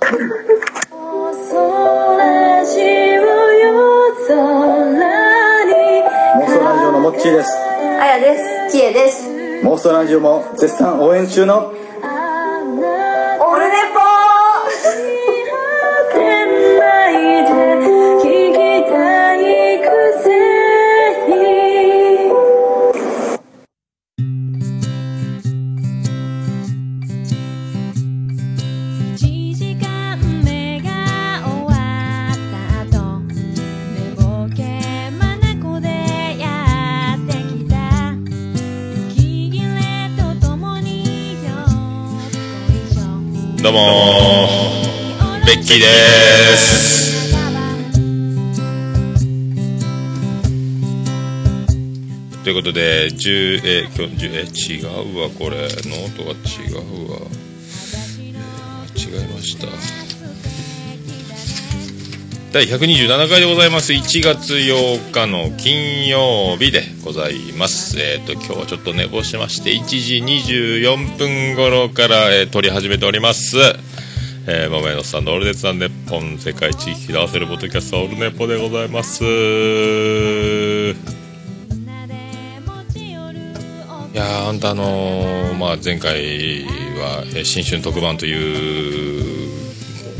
[0.00, 0.08] ラ
[6.78, 7.50] ジオのモッチーです
[8.00, 8.36] あやで
[8.70, 8.76] す。
[8.76, 9.28] きえです。
[9.64, 47.32] 妄想ラジオも絶賛応援中のーベッキーです。
[52.44, 56.34] ということで10え今日10え違うわこれノートが違
[56.72, 57.18] うわ、
[58.20, 59.68] えー間違えました。
[62.52, 63.94] 第127回でございます。
[63.94, 67.98] 1月8日の金曜日でございます。
[67.98, 73.56] えっ、と今日はちょっと寝坊しまして1時24分頃から、えー撮り始めております。
[74.44, 79.22] えー、桃屋のさんのオールデツさんでポン世界地域合わせるポッドキャストオールネポでございます。
[79.22, 79.26] い
[84.16, 89.48] やー、ほんたあのーまあ、前回は、えー新春特番とい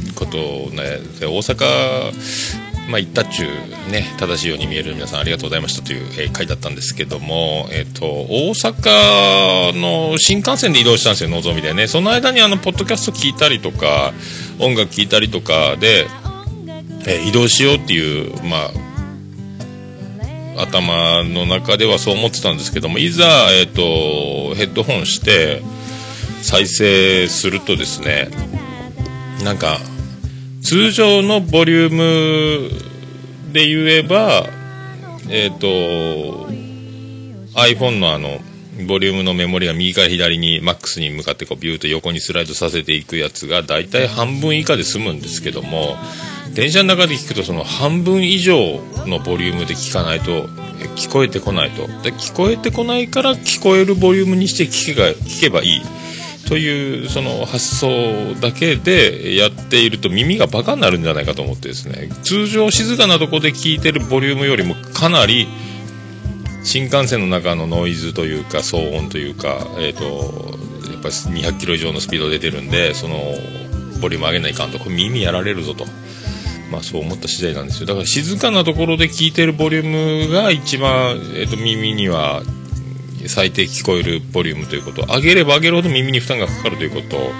[0.08, 2.61] うことをね、で大阪、
[2.92, 11.86] まあ、行ったっちゅうね、正しいように見える皆さんありがとうございましたという、えー回だったんですけども、えっ、と、大阪の新幹線で移動したんですよ、のぞみでね。
[11.86, 14.12] その間にあの、ポッドキャスト聞いたりとか、
[14.58, 16.06] 音楽聞いたりとかで、
[17.06, 18.70] えー移動しようっていう、ま
[20.56, 25.62] あ、頭の中ではそう思ってたんですけどもいざ、えー、とヘッドホンして
[26.42, 28.28] 再生するとですね
[29.42, 29.78] なんか
[30.62, 34.46] 通常のボリュームで言えば
[35.28, 35.66] えっ、と
[37.54, 38.38] iPhone のあの
[38.86, 45.96] ボリュームのメモリが右から左にマックスに向かってこうビューと横にスライドさせていくやつが大体半分以下で済むんですけども
[46.54, 50.46] 電車の中で聞くとその半分以上のボリュームで聞かないと
[50.96, 51.86] 聞こえてこないと。
[52.02, 54.94] で聞こえてこないから聞こえるボリュームにして聞
[55.40, 56.01] けばいい。
[56.52, 65.48] というその発想だけでやっていると耳がバカになるんじゃないかと思ってですね通常静かなとこで聞いてるボリュームよりもかなり
[66.62, 73.14] 新幹線の中のノイズというか騒音というか、えー、とやっぱ200キロ以上のスピード出てるんでその
[74.02, 75.86] ボリューム上げないかんとこれ耳やられるぞと、
[76.70, 77.86] まあ、そう思った次第なんですよ。
[77.86, 82.42] だから静かなところで聞いてるボリュームが一番、えー、と耳には
[83.28, 85.02] 最低聞こえるボリュームということ。
[85.06, 87.32] 上げれば上げるほど耳に負担がかかるということ。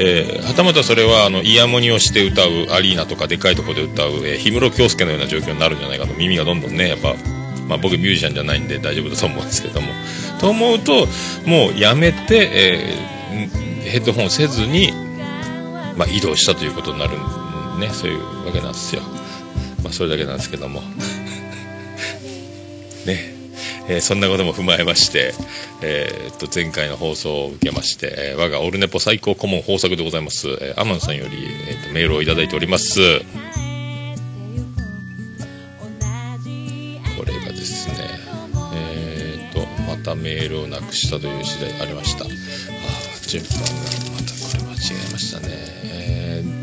[0.00, 7.14] えーはたまたそれはあのイヤモニをして歌うアリーナとかでかいとこで歌う、えー氷室京介のような状況になるんじゃないかと耳がどんどんねやっぱ、
[7.66, 9.88] まあ、僕ミュージシャンじゃないんで大丈夫だと思うんですけども。
[10.40, 11.06] と思うと
[11.46, 13.18] もうやめて、えー
[13.88, 14.92] ヘッドホンせずに、
[15.96, 17.12] まあ、移動したということになる
[17.78, 19.02] ねそういうわけなんですよ、
[19.82, 20.82] まあ、それだけなんですけども。
[23.06, 23.37] ね。
[23.88, 25.32] えーそんなことも踏まえまして、
[25.82, 33.00] えーっと前回の放送を受けまして、えー我がオルネポ最高顧問豊作でございます、えー、天野さんより、えーっとメールをいただいております。
[37.18, 37.94] これがですね
[38.74, 42.24] えっとまたメールをなくしたという次第ありました。
[42.24, 43.64] あー順番が
[44.12, 44.76] またこれ間違
[45.08, 45.46] えましたね。
[45.84, 46.57] えー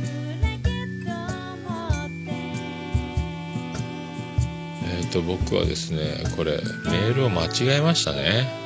[5.06, 8.66] と僕はですねこれメールを間違えましたね。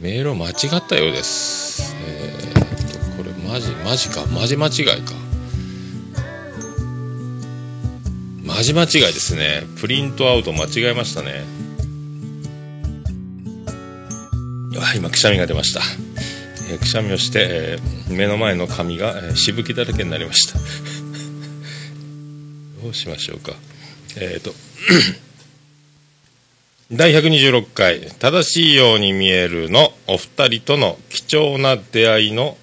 [0.00, 1.94] メールを間違ったようです。
[2.06, 4.26] えー、とこれマジマジか。
[4.26, 5.14] マジ間違いか。
[8.44, 9.62] マジ間違いですね。
[9.80, 11.66] プリントアウト間違えましたね。
[14.80, 15.80] あ今くしゃみが出ました、
[16.72, 20.58] えくしゃみをして、目の前の髪が、えしぶきだらけになりました。
[22.82, 23.54] どうしましょうか。
[24.16, 24.52] えっ、と
[26.92, 32.56] 第126回「正しいように見える」のお二人との貴重な出会いの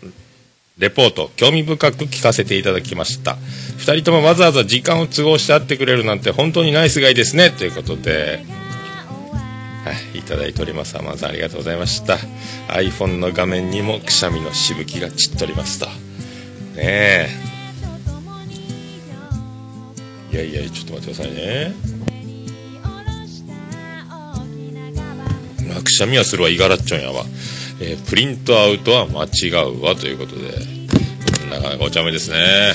[0.77, 3.37] レポート興味深く聞かせていただきました
[3.77, 8.43] 二人ともわざわざ時間を都合して会ってくれるなんて本当にナイスガイですねということで
[9.83, 10.97] はい、いただいております。
[10.97, 12.17] アマンさんありがとうございました。
[12.69, 15.87] iPhone の画面にもくしゃみのしぶきが散っておりますと。
[15.87, 15.91] ね
[16.77, 17.52] え。
[20.33, 21.75] いやいや、ちょっと待ってくださいね。
[25.69, 27.23] まあ、くしゃみはするわ、いがらっちょんやわ。
[27.79, 30.57] えープリントアウトは間違うわということで、
[31.51, 32.73] なかなかお茶目ですね。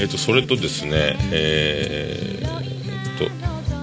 [0.00, 3.30] えっ、と、それとですね、えー、と、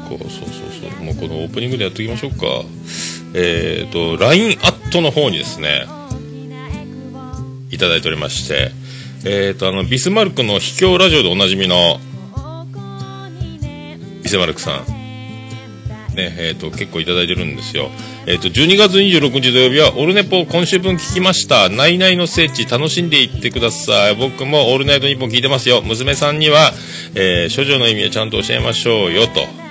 [0.10, 2.48] こう、そうそうそう、もうこのオープニングでやっておきましょうか。
[3.34, 5.86] えっ、と、LINE アットの方にですね、
[7.76, 8.72] いただいておりまして、
[9.26, 12.00] えっ、と、あの、ビスマルクの秘境ラジオでおなじみの、
[14.24, 14.86] ビスマルクさん。
[16.16, 17.90] ね、えっ、と、結構いただいてるんですよ。
[18.26, 21.70] えっ、と、12月26日土曜日は、オルネポ今週分聞きました。
[21.70, 24.16] ナイナイの聖地楽しんでいってください。
[24.16, 25.82] 僕もオールナイトニッポン聞いてますよ。
[25.82, 26.72] 娘さんには、
[27.16, 29.66] えー、処女の意味をちゃんと教えましょうよ、と。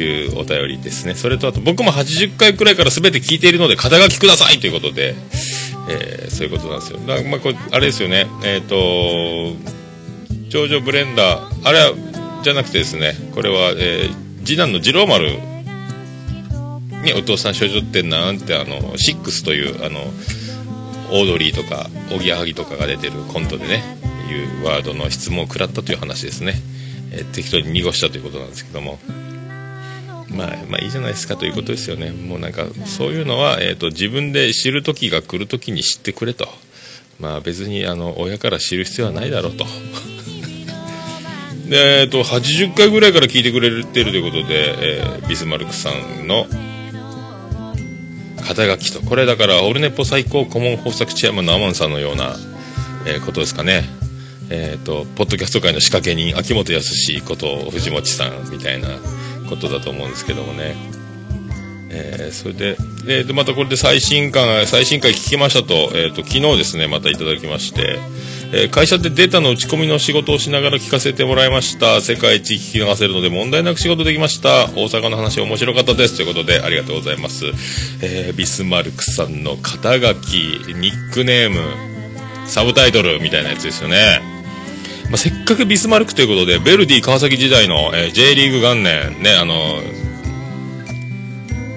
[0.00, 1.14] いうお便りですね。
[1.14, 5.14] それとあと、僕も80回くらいから全て聞いているので、肩書きくださいということで、
[5.88, 6.98] えーそういうことなんですよ。
[6.98, 8.26] だまあ、これ、あれですよね。
[8.44, 8.76] えっ、と、
[10.50, 11.92] 長女ブレンダー、あれは、
[12.42, 15.38] じゃなくてですね、これは、えー次男の次郎丸
[17.02, 20.00] にお父さん少女ってなんて、あの、シックスという、あの、
[21.10, 23.82] オードリーとか、おぎやはぎとかが出てるコントでね、
[24.30, 26.54] いうワードの質問を食らったという話ですね。
[27.12, 28.98] えー適当に濁したということなんですけども。
[30.34, 32.10] まあ、まあいいじゃないですかということですよね。
[32.10, 36.48] もうなんか、そういうのは、えっ、と、自分で知る時が来る時に知ってくれと。
[37.20, 39.64] まあ別に、あの、親から知る必要はないだろうと。
[41.68, 46.46] で、えっ、と、80回ぐらいから聞いてくれてるということで、えービスマルクさんの
[48.46, 52.36] 肩書きと、これだから、オルネポ最高顧問豊作チェアマンのアマンさんのような、
[53.06, 53.84] えーことですかね。
[54.50, 58.88] えっ、と、ポッドキャスト界の仕掛け人、秋元康こと藤本さんみたいな
[59.48, 60.74] ことだと思うんですけどもね。
[61.90, 62.76] えーそれで、
[63.06, 67.98] えーと、またこれで最新回、最新回聞きましたと、えっ、と、昨日ですね、またいただきまして、
[68.52, 72.00] えー会社でデータの打ち込みの仕事をしながら聞かせてもらいました。
[72.00, 74.66] 世界一聞き流せるので問題なく仕事できました。
[74.74, 76.16] 大阪の話面白かったです。
[76.16, 77.46] ということで、ありがとうございます。
[78.02, 80.36] えービスマルクさんの肩書き、
[80.74, 81.60] ニックネーム、
[82.46, 84.33] サブタイトルみたいなやつですよね。
[85.10, 89.80] まあ、せっかくビスマルクということで、ベルディ川崎時代の、えー J リーグ元年、ね、あの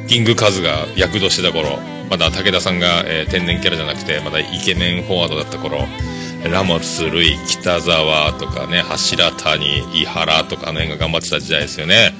[0.07, 1.79] キングカズが躍動してた頃、
[2.09, 5.85] まだ武田さんが、えー天然キャラじゃなくて、まだイケメンフォワードだった頃、
[6.49, 12.13] ラモス、ルイ、北沢とかね、柱谷、井原とかあの辺が頑張ってた時代ですよね。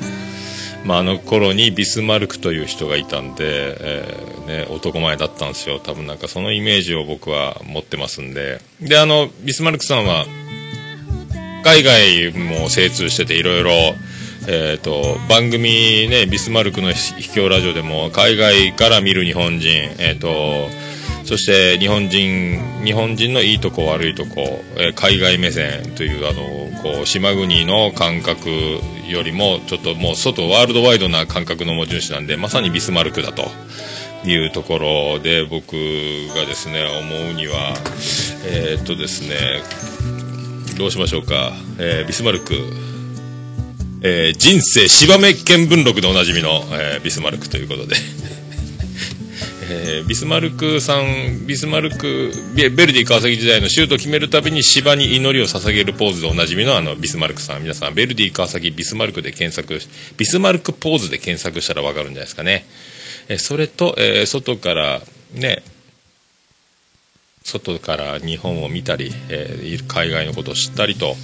[0.84, 5.80] まあ、あの頃にビスマルクという人がいたんで、えーね、男前だったんですよ。
[5.80, 8.62] 多分なんかそのイメージを僕は持ってますんで。
[8.82, 10.26] で、あの、ビスマルクさんは、
[11.68, 13.72] 海外も精通してていろいろ、
[14.48, 19.70] えー、と番組ねビスマルクの秘境ラジオでも海外から見る日本人、
[20.00, 20.70] えー、と
[21.26, 28.50] そして日本人日本人のいいとこ悪いとこ、えー海外目線というあのこう島国の感覚
[29.10, 33.44] よりもちょっともう外ワールドワイドな感覚の持ち主なんでまさにビスマルクだと。
[34.26, 35.74] いうところで僕
[36.36, 37.76] がですね思うには
[38.46, 39.62] えっ、とですね
[40.78, 42.54] どうしましょうか、えービスマルク、
[44.04, 47.96] えー人生芝目見聞録でおなじみの、えービスマルクということで、
[49.72, 57.64] えービスマルクさんビスマルクベベルディ川崎時代のシュートを決めるたびに芝に祈りを捧げるポーズでおなじみのあのビスマルクさん。
[57.64, 59.82] 皆さんベルディ川崎ビスマルクで検索
[60.16, 62.68] ビスマルクポーズで検索したらわかるんじゃないですかね、
[63.30, 65.02] えそれと、え外から
[65.34, 65.64] ね
[67.48, 71.16] 外から日本を見たり、えー海外のことを知ったりと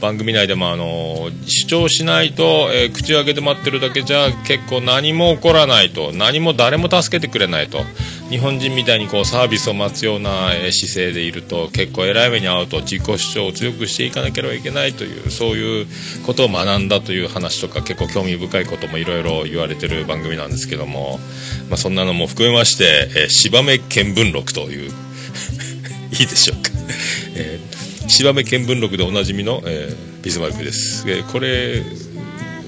[0.00, 7.80] 番組内でも、あのー主張しないと、えー口を開けて待ってるだけじゃ結構何も起こらないと何も誰も助けてくれないと
[8.30, 15.86] 日本人みたいにこうサービスを待つような、え姿勢でいると結構偉い目に遭うと自己主張を強くしていかなければいけないというそういう
[16.24, 21.20] ことを学んだという話とか結構興味深いこともいろいろ言われてる番組なんですけども、
[21.68, 25.06] まあ、そんなのも含めまして、えー芝目見聞録という
[26.18, 26.70] いいでしょうか。
[27.34, 27.76] えー
[28.08, 31.04] 芝目見聞録でおなじみの、えービスマルクです。
[31.10, 31.80] えーこれ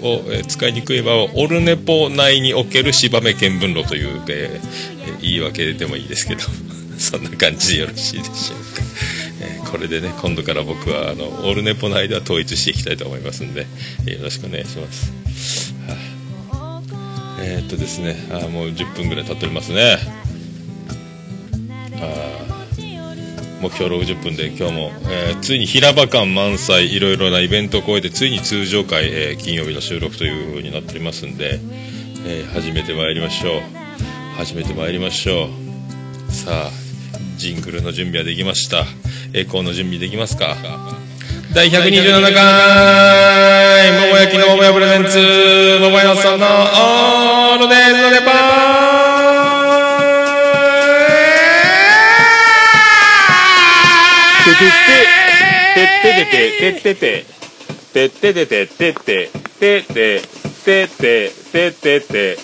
[0.02, 6.42] を、えー使いにくい場合は、オルネポ内における芝目見聞録という、えー言い訳でもいいですけど、
[6.98, 8.82] そんな感じでよろしいでしょうか。
[9.40, 13.66] えーこれでね、今度から僕は、あの、オルネポ内では統一していきたいと思いますんで、
[14.06, 15.12] えーよろしくお願いします。
[15.86, 15.98] はい
[17.40, 19.98] えーっとですね、あもう10分ぐらい経っておりますね。
[22.00, 22.57] あー
[23.60, 31.58] 目標60分で今日も、えーついに平場感満載いろいろなイベントを超えてついに通常回、えー金曜日の収録という風になっておりますんで、
[32.26, 33.62] えー始めてまいりましょう。
[34.36, 35.48] 始めてまいりましょ
[36.28, 36.32] う。
[36.32, 36.70] さあ
[37.36, 38.84] ジングルの準備はできました。
[39.32, 40.56] エコーの準備できますか？
[41.54, 48.87] 第127回桃焼きの桃屋プレゼンツ桃屋さんのオールデイズのデパー
[54.54, 54.60] てて
[56.72, 57.24] ててててて
[57.92, 58.38] ててて
[59.60, 60.22] て
[60.64, 62.38] ててててて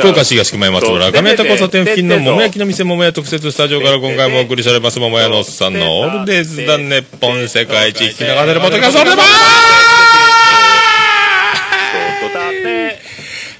[0.00, 9.30] 福岡市東熊山町ラガメタ交差点付近の桃焼きの店桃屋特設スタジオから今回もお送りされます桃屋のおっさんのオールデイズだ日本世界一聞き流せるポッドキャストでまーす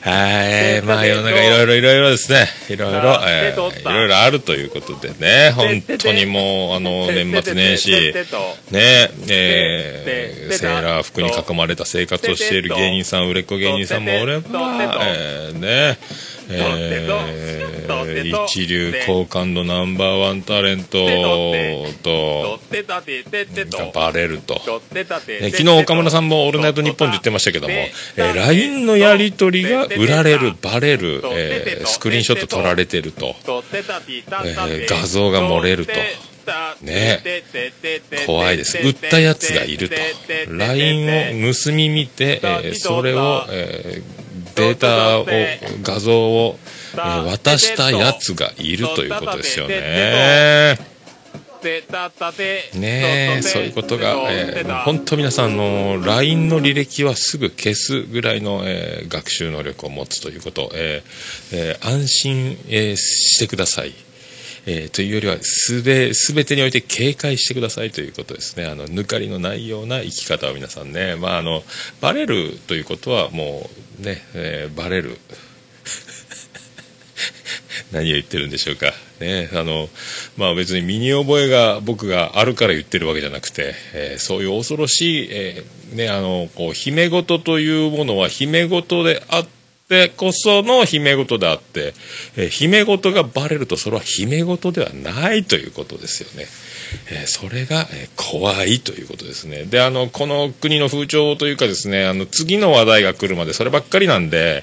[0.02, 7.90] はい、まあ世の中いろいろいろいろですね、いろいろ、えー、いろいろあるということでね、本当にもう、あの、年末年始、
[8.70, 15.98] ね、えー、セーラー服に囲まれた生活をしている芸人さん、売れっ子芸人さんもおれば、えー、ね、
[16.52, 21.06] えー、一流好感度ナンバーワンタレント
[22.02, 24.60] と、がバレると。
[25.30, 35.92] え昨日岡村さんも「オールナイトニッポン」で言ってましたけども、えー、LINE のやり取りが売られるバレる、えー、スクリーンショット撮られてると、えー、画像が漏れると。
[36.82, 37.22] ね。
[38.26, 38.78] 怖いです。
[38.78, 39.96] 売ったやつがいると。
[40.48, 44.19] LINE を盗み見て、えー、それを、えー、
[44.54, 45.26] データを
[45.82, 46.58] 画像を、
[46.94, 50.78] えー、渡したやつがいるということですよね。
[52.74, 53.42] ねえ。
[53.42, 63.92] そういうことが、えー、本当皆さんの LINE の履歴はすぐ消すぐらいの、えー、学習能力を持つということ、えーえー、安心、えー、してください。
[64.66, 68.66] えー、というよりはすべ全てにおいて警戒してくださいということですね。
[68.66, 71.62] あの抜かりのないような生き方を皆さんね、まあ、あの
[72.00, 75.18] バレるということはもうね、えー、バレる。
[77.92, 79.88] 何を言ってるんでしょうか、ねあの
[80.36, 89.59] まあ、別に身に覚えが僕があるから言ってるわけじゃなくて、えー、そういう恐ろしい、えーね、あのこう姫事というものは姫事であって
[89.90, 91.94] でこその姫事であって、
[92.36, 96.46] えー、姫事がバレるとそれは姫事ではないということですよね。
[97.10, 99.64] えー、それが、えー、怖いということですね。
[99.64, 104.62] で、あの、この国の風潮というかですね、あの、次の話題が来るまでそればっかりなんで、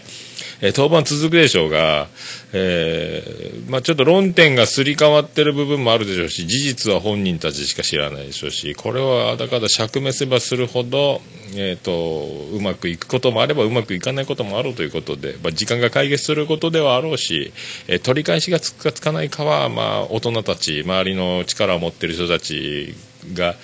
[0.62, 2.08] えー、当番続くでしょうが、
[2.54, 11.22] えー、まあ、ちょっと論点がすり替わってる部分もあるでしょうし、事実は本人たちしか知らないでしょうし、これはあだかだ釈明すればするほど、
[11.56, 17.54] えーと、うまくいくこともあればうまくいかないこともあるということで、まあ、時間が解決することではあろうし、
[17.88, 22.96] えー、取り返しがつくかつかないかは、まあ、大人たち周りの力を持っている人たち
[23.34, 23.56] が、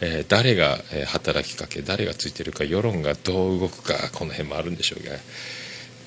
[0.00, 5.12] えー、誰が、え働きかけ誰がついてるか世論がどう動くかこの辺もあるんでしょうが。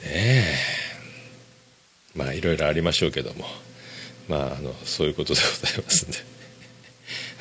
[0.03, 0.55] ね
[2.15, 3.45] まあいろいろありましょうけども。
[4.27, 6.17] まああのそういうことでございますんで。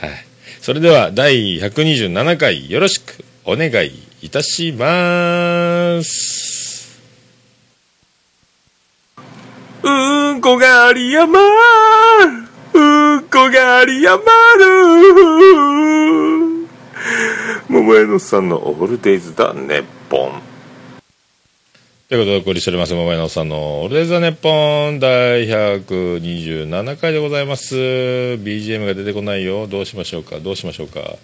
[0.07, 0.27] はい。
[0.61, 6.99] それでは第127回よろしくお願いいたします。
[9.83, 9.91] う
[10.35, 11.41] んこがありやま
[12.75, 14.23] うんこがありやま
[14.59, 14.71] る。
[17.69, 20.50] 桃屋のさんのオールデイズだねポン。
[22.11, 27.77] ということでお送りしております、桃屋のさんのオールデイズ・ザ・ネッポン第127回でございます。
[27.77, 29.69] BGM が出てこないよ。
[29.69, 30.41] どうしましょうか？
[30.41, 31.19] どうしましょうか？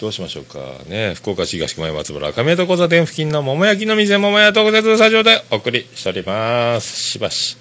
[0.00, 0.60] どうしましょうか？
[0.86, 7.02] ね、福岡市東区前松原亀戸交差点付近の桃焼きの店桃屋特設スタジオでお送りしております。
[7.02, 7.56] しばし、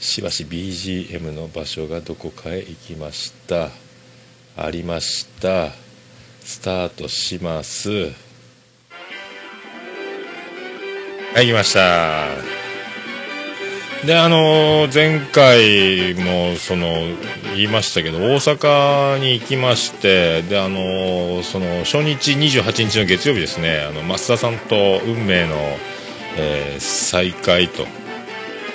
[0.00, 3.68] しばし BGM の場所がどこかへ行きました。
[4.56, 5.68] ありました。
[6.40, 8.28] スタートします。
[11.32, 12.26] はい、来ました。
[14.04, 17.04] で、あのー前回も、その、
[17.54, 25.54] 言いましたけど、大阪に行きまして、で、あのーその、初日28日の月曜日ですね、あの、増田さんと運命の、
[26.36, 27.86] えー再会と、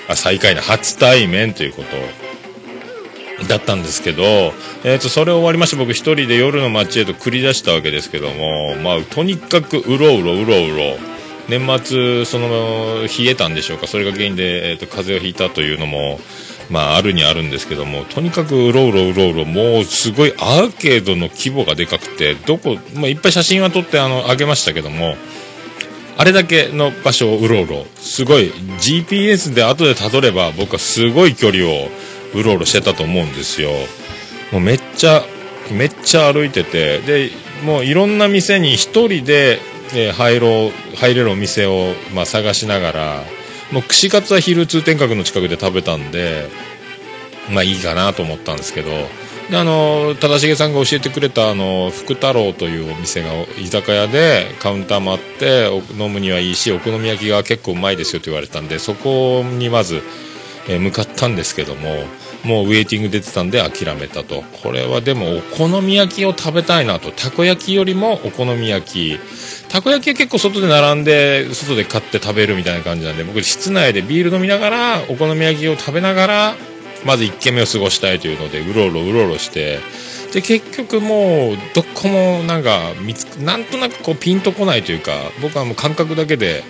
[0.08, 4.24] あ、再会の初対面ということだったんですけど、
[4.86, 11.15] えー、とそれ終わりまして僕一人で夜の街へと繰り出したわけですけども、まあ、とにかくうろうろうろうろ
[11.48, 13.88] 年末その冷えたんでしょうか？
[13.88, 16.20] それが原因で、えー、と風邪をひいたというのも、
[16.70, 25.16] まあ、あるにあるんですけどもとにかくうろうろうろうろもうすごいアーケードの規模がでかくてどこ、まあ、いっぱい写真は撮ってあの上げましたけども
[26.18, 31.90] あれだけの場所をうろうろすごい GPS で後でたどれば僕はすごい距離を
[32.34, 33.70] うろうろしてたと思うんですよ。
[34.52, 35.24] もうめっちゃ
[35.72, 37.32] めっちゃ歩いててで
[37.66, 39.60] もういろんな店に一人で、
[39.94, 43.24] えー入ろう入れるお店を、まあ、探しながら
[43.72, 46.50] もう串カツは昼通天閣の近くで食べたんで
[47.52, 48.90] まあいいかなと思ったんですけど
[49.50, 60.02] であの忠重さんが教えてくれたあの福太郎というお店が居酒屋でカウンターもあって飲むにはいいしお好み焼きが結構うまいですよと言われたんでそこにまず、
[60.68, 62.06] え向かったんですけども
[62.46, 64.44] もうウェイティング出てたんで諦めたと。
[64.64, 67.12] これはでもお好み焼きを食べたいなと。
[67.12, 69.20] たこ焼きよりもお好み焼き
[69.70, 76.56] たこ焼きは結構外で並んで外で買って食べるみたいな感じなんで僕室内でビール飲みながらお好み焼きを食べながら
[77.06, 79.80] まず1軒目を過ごしたいというのでうろうろうろうろして
[80.34, 86.64] で結局もうどこもなんか見つなんとなくこうピンとこないというか僕はもう感覚だけで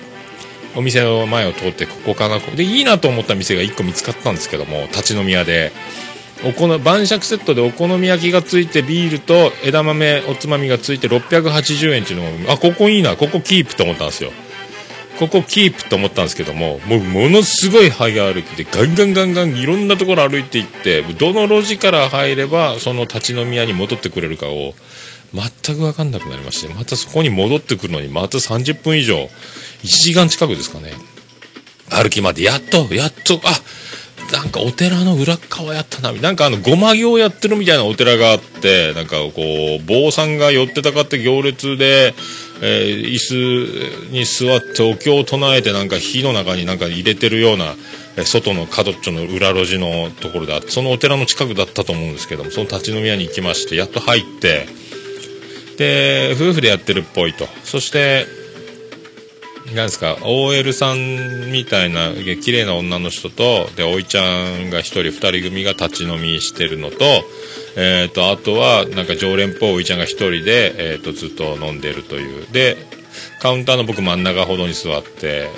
[0.75, 5.71] お店の前を通ってここかなでいいなと思った店が1個見つかったんですけども立ち飲み屋で。
[6.43, 14.31] お好晩酌セットでお好み焼きがついてビールと枝豆おつまみがついて680円っていうのがあここいいなここキープと思ったんですよ。
[15.17, 24.73] ここキープと思ったんですけどももうものすごい早歩きでガンガンガンガンいろんなところ歩いていってどの路地から入ればその立ち飲み屋に戻ってくれるかを
[25.33, 29.29] 全く分かんなくなりましてまたそこに戻ってくるのにまた30分以上1
[29.83, 30.91] 時間近くですかね。
[31.89, 33.41] 歩きまでやっとやっとあっ
[34.31, 42.13] なんかお寺の裏側やったななんかあのごま行やってるみたいなお寺があってなんかこう坊さんが寄ってたかって行列で、
[42.61, 47.75] えー椅子に座ってお経を唱えてなんか火の中になんか入れてるような
[48.17, 54.67] え外の角っちょの裏路地のところであってそのお寺の近くだったと思うんですけどもその立ち飲み屋に行きましてやっと入って
[55.77, 57.47] で夫婦でやってるっぽいと。
[57.63, 58.44] そして
[59.73, 66.97] なんですか OL さんみたいな綺麗な女の人とでおいちゃんが1人2人組が立ち飲みしてるのと,、
[67.75, 72.51] えー、とあとはなんか常連っぽいおいちゃんが1人で、えー、とずっと飲んでるという。
[72.51, 72.77] で
[73.41, 75.49] カウンターの僕真ん中ほどに座って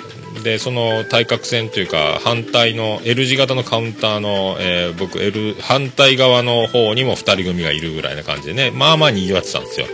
[0.44, 8.70] でその対角線というか反対の L 字型のカウンターの、えー僕 L 反対側の方にも2人組がいるぐらいな感じでね。
[8.70, 9.86] まあまあにぎわってたんですよ。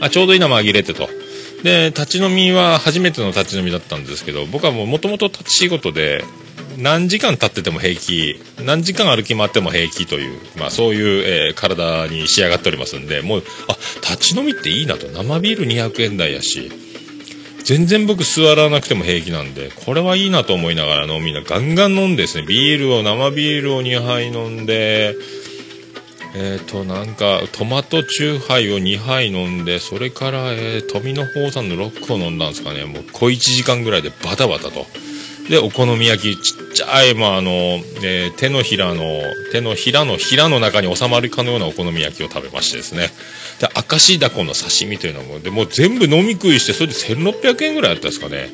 [0.00, 1.08] あちょうどいいな紛れてと。
[1.62, 6.24] で立ち飲みは初めての立ち飲みだったんですけど僕はもともと立ち仕事で
[6.76, 15.08] 何時間経ってても平気何時間歩き回っても平気という、まあ、そういう、えー体に仕上がっておりますんでもうあ立ち飲みっていいなと。
[15.08, 16.70] 生ビール200円台やし
[17.64, 25.14] 全然僕座らなくても平気なんでこれはいいなと思いながら飲みなガンガン飲んでですねビールを生ビールを2杯飲んで
[26.40, 32.84] えー、となんかトマトチューハイを2杯飲んでそれから、えー富の宝さんのロックを飲んだんですかね。
[32.84, 34.86] もう小1時間ぐらいでバタバタと。
[35.50, 39.04] でお好み焼きちっちゃい、まああのえー手のひらの
[39.50, 43.08] 手のひらのひらの中に収まるかのようなお好み焼きを食べましてですね。
[43.58, 48.48] で明石だこの刺身というのもでもう全部飲み食いしてそれで1600円ぐらいあったんですかね。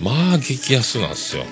[0.00, 1.44] まあ激安なんですよ。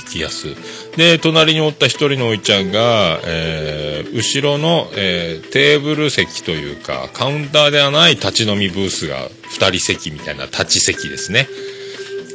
[0.00, 0.54] 激安。
[0.96, 9.28] で隣におった一人のおいちゃんが、えー後ろの、えーテーブル席というかカウンターではない立ち飲みブースが
[9.58, 11.48] 2人席みたいな立ち席ですね。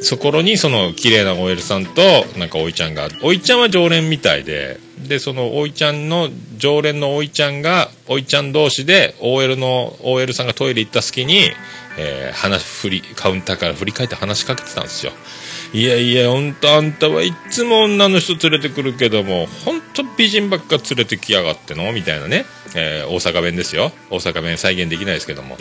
[0.02, 2.02] そこにその綺麗な OL さんと
[2.36, 11.50] なんかおいちゃんがおいちゃんは常連みたいででそのおいちゃんの常連のおいちゃんがおいちゃん同士で OL の OL さんがトイレ行った隙に、
[11.98, 15.12] えー話振りカウンターから振り返って話しかけてたんですよ
[15.74, 21.92] いやいや、ほんとあんたはいつも女の人連れてくるけども、ほんと美人ばっか連れてきやがっての？
[21.92, 23.90] みたいなね、えー大阪弁ですよ。
[24.10, 25.56] 大阪弁再現できないですけども。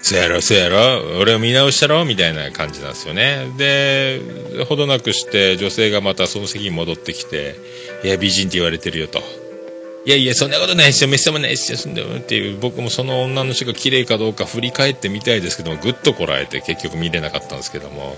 [0.00, 2.04] そやろ、そやろ、俺を見直したろ？
[2.04, 3.46] みたいな感じなんですよね。
[3.56, 4.20] で、
[4.68, 7.56] ほどなくして、女性がまたその席に戻ってきて、
[8.04, 9.20] いや、美人って言われてるよと。
[10.04, 18.16] いやいや、そんなことないですよ、めっそうもないですよ、そんなっていう、僕もその女の人が綺麗かどうか振り返ってみたいですけども、ぐっとこらえて結局見れなかったんですけども、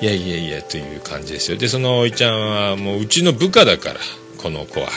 [0.00, 1.56] いやいやいや、という感じですよ。
[1.56, 4.00] で、そのおいちゃんはもううちの部下だから、
[4.38, 4.90] この子は。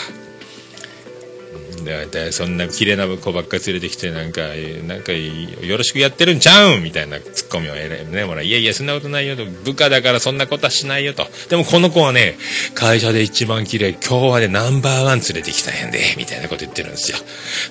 [1.85, 4.41] ででそんな綺麗な子ばっか連れてきてなんか
[4.87, 9.45] なんかよろしくやってるんちゃうんみたいなツッコミをえらいねほらいやいやそんなことないよと。
[9.45, 11.27] 部下だからそんなことはしないよと。
[11.49, 12.37] でもこの子はね
[12.73, 17.17] 会社で一番綺麗今日はねナンバーワン連れてきたんやんでみたいなこと言ってるんですよ。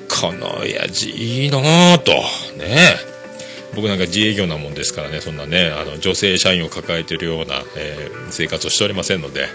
[0.09, 2.13] この親父いいなぁと。
[2.57, 2.97] ね。
[3.75, 9.49] 僕なんか自営業なもんですからねそんなねあの女性社員を抱えてるような、えー生活をしておりませんので。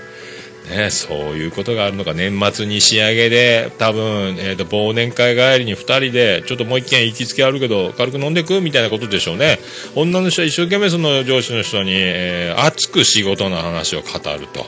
[0.69, 2.13] ね、そういうことがあるのか。
[2.13, 9.59] 年末に仕上げで多分、えー、と忘年会帰りに2人でちょっともう一軒行きつけあるけど軽く飲んでくみたいなことでしょうね。
[9.95, 14.65] 女の人は一生懸命その上司の人に、えー熱く仕事の話を語ると。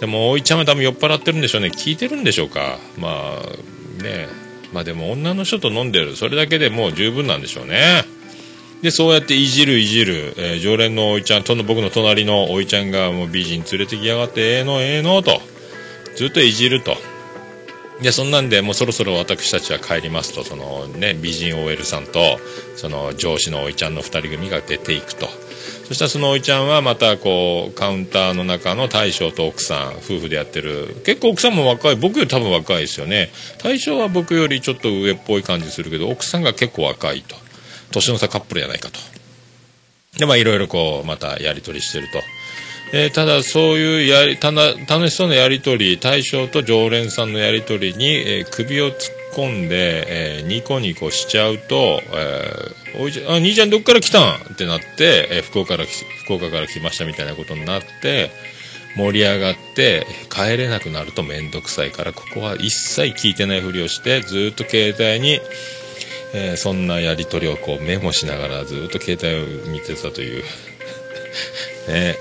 [0.00, 1.68] でもおいちゃんは多分酔っ払ってるんでしょうね。
[1.68, 2.78] 聞いてるんでしょうか。
[2.98, 4.26] まあね。
[4.72, 6.16] まあでも女の人と飲んでる。
[6.16, 8.04] それだけでもう十分なんでしょうね。
[8.82, 15.40] でそうやっていじるいじる、えー常連のおいちゃんとの僕の隣のおいちゃんがもう美人連れてきやがってええのええのと
[16.16, 16.96] ずっといじると。
[18.02, 22.40] でそんなんでもうそろそろ私たちは帰りますとそのね美人 OL さんと
[22.74, 25.28] その上司のおいちゃんの2人組が出ていくと。
[25.86, 31.00] そしたらそのおいちゃんはまたこうカウンターの中の大将と奥さん夫婦でやってる。
[31.04, 31.96] 結構奥さんも若い。
[31.96, 33.30] 僕より多分若いですよね。
[33.62, 37.36] 大将は僕よりちょっと上っぽい感じするけど奥さんが結構若いと。
[37.92, 38.98] 年の差カップルやないかと。
[40.18, 42.20] でまあいろいろこうまたやり取りしてると。
[42.94, 48.94] えただそういうやりたな楽しそうなやり取り大将と常連さんのやり取りに、えー首を突っ
[49.34, 54.52] 込んで、えーニコニコしちゃうと、えーおいちゃんあ兄ちゃんどっから来たん？
[54.52, 55.88] ってなって、え福岡から
[56.24, 58.30] 福岡から来ましたみたいなことになって
[58.94, 65.40] 盛り上がって帰れなくなると面倒くさいからここは一切聞いてないふりをしてずっと携帯に、
[66.34, 70.44] えーそんなやり取りをこうメモしながらずっと携帯を見てたという。
[71.88, 72.16] ね。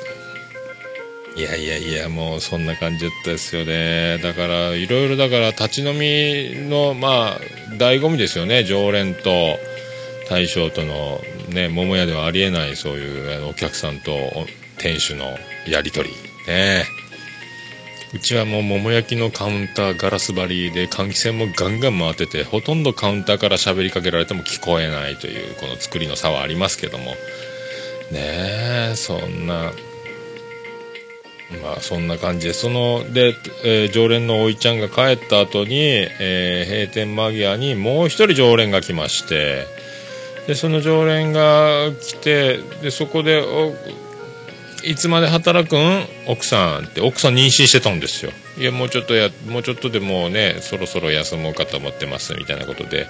[1.34, 4.18] いやいやいやもうそんな感じだったですよね。
[4.18, 7.42] だからいろいろだから立ち飲みのまあ
[7.78, 8.66] 醍醐味ですよね。
[8.66, 9.58] 常連と
[10.30, 14.46] 大将とのね桃屋ではありえないそういうお客さんと
[14.78, 16.16] 店主のやり取り。
[16.52, 16.84] ね。
[18.14, 27.16] うちはもう桃焼きのカウンターガラス張りで換気扇もガンガン回っててほとんどカウンターから喋りかけられても聞こえないというこの作りの差はありますけども。
[28.12, 29.72] ねえそんな
[31.64, 35.78] まあそんな感じでそので、えー常連のおいちゃんが帰った後に、
[36.20, 39.66] えー閉店間際にもう一人常連が来まして。
[40.48, 43.76] でその常連が来てでそこでお
[44.84, 46.06] いつまで働くん？
[46.28, 48.32] 奥さんって奥さん妊娠してたんですよ。
[48.58, 53.08] いやもうちょっとやもうちょっとでもうねそろそろ休もうかと思ってますみたいなことで。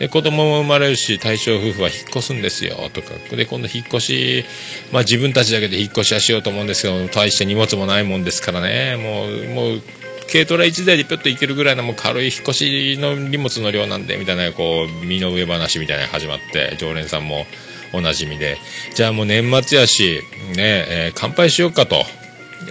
[0.00, 2.76] で子供も生まれるし大正夫婦は引っ越すんですよ。
[2.92, 3.10] とか。
[3.36, 4.44] で今度引っ越し
[4.92, 8.96] まあ自分たちだけで引っ越しはしようと思うんですけど大して荷物もないもんですからね。
[8.96, 9.82] もうもう
[10.30, 17.46] 軽トラ1台でぴょっと行けるぐらいのもう軽い引っ越しの荷物の量なんでみたいなこう身の上話みたいなのが始まって常連さんも。
[17.94, 18.58] おなじみで。
[18.94, 20.20] じゃあもう年末やし
[20.56, 22.04] ねえー乾杯しようかと。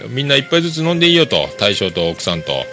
[0.08, 1.48] みんな一杯ずつ飲んでいいよと。
[1.58, 2.64] 大将と奥さんと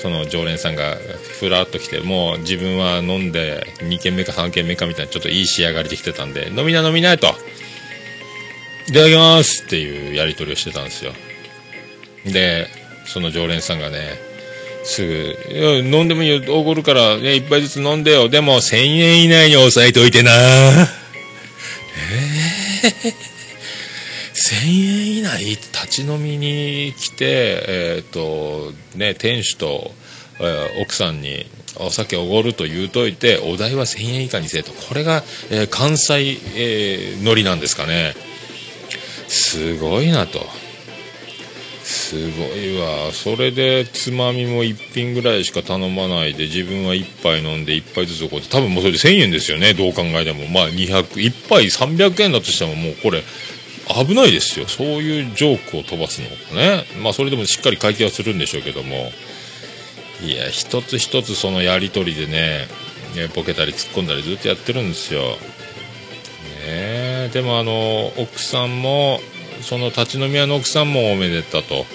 [0.00, 0.96] その常連さんが
[1.38, 7.28] ふらっと来てもう自分は飲んで2軒目か3軒目かみたいなちょっといい仕上がりできてたんで飲みな飲みないと。
[8.88, 9.64] いただきます。
[9.64, 11.12] っていうやり取りをしてたんですよ。
[12.24, 12.66] で
[13.06, 14.18] その常連さんがね
[14.84, 15.36] すぐ
[15.84, 16.54] 「飲んでもいいよ。
[16.54, 18.28] おごるから、ね、一杯ずつ飲んでよ。
[18.28, 20.30] でも1000円以内に抑えておいてな。
[24.32, 27.16] 1000円以内立ち飲みに来て、
[27.66, 29.94] えーとね、店主と、
[30.40, 34.72] えー奥さんにお酒おごると言うといてお代は1000円以下にせえと。
[34.72, 38.14] これが、えー関西、えーのりなんですかね。
[39.28, 40.44] すごいなと。
[42.10, 43.12] すごいわ。
[43.12, 49.74] それでつまみも1品ぐらいしか頼まないで自分は1杯飲んで1杯ずつおごって多分もうそれで1000円ですよね。
[49.74, 50.48] どう考えても。
[50.48, 53.22] まあ2001杯300円だとしてももうこれ
[54.04, 54.66] 危ないですよ。
[54.66, 56.28] そういうジョークを飛ばすの
[56.60, 56.84] ね。
[57.00, 59.12] まあそれでもしっかり会計はするんでしょうけども。
[60.24, 62.66] いや一つ一つそのやり取りでね
[63.36, 65.22] ボケたり突っ込んだりずっとやってるんですよ。
[66.66, 69.20] ねでもあの奥さんも
[69.62, 71.86] その立ち飲み屋の奥さんもおめでたと。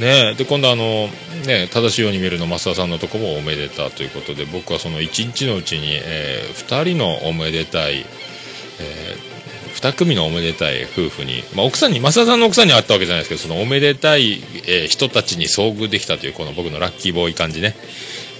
[0.00, 1.08] ねで今度あの
[1.46, 8.04] ね正しいように見えるの増田さんのとこもおめでたということで僕はその1日のうちに、え2人のおめでたい、
[8.80, 9.16] え
[9.74, 14.34] 2組のおめでたい夫婦に、まあ、奥さんに増田さんの奥さんに会ったわけじゃないですけどそのおめでたい、
[14.66, 17.74] えー人たちに遭遇できたというこの僕のラッキーボーイ感じね。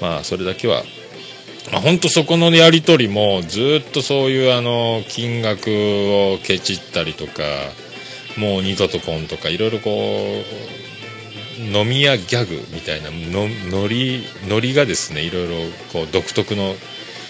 [0.01, 0.83] まあそれだけは
[1.71, 7.43] まあ、本当そこのやり取りもずっとそういうあの金額をケチったりとか
[8.37, 10.82] もう二度とこんとかいろいろこう
[11.63, 15.55] 飲み屋ギャグみたいなのノリノリがですねいろいろ
[15.93, 16.75] こう独特の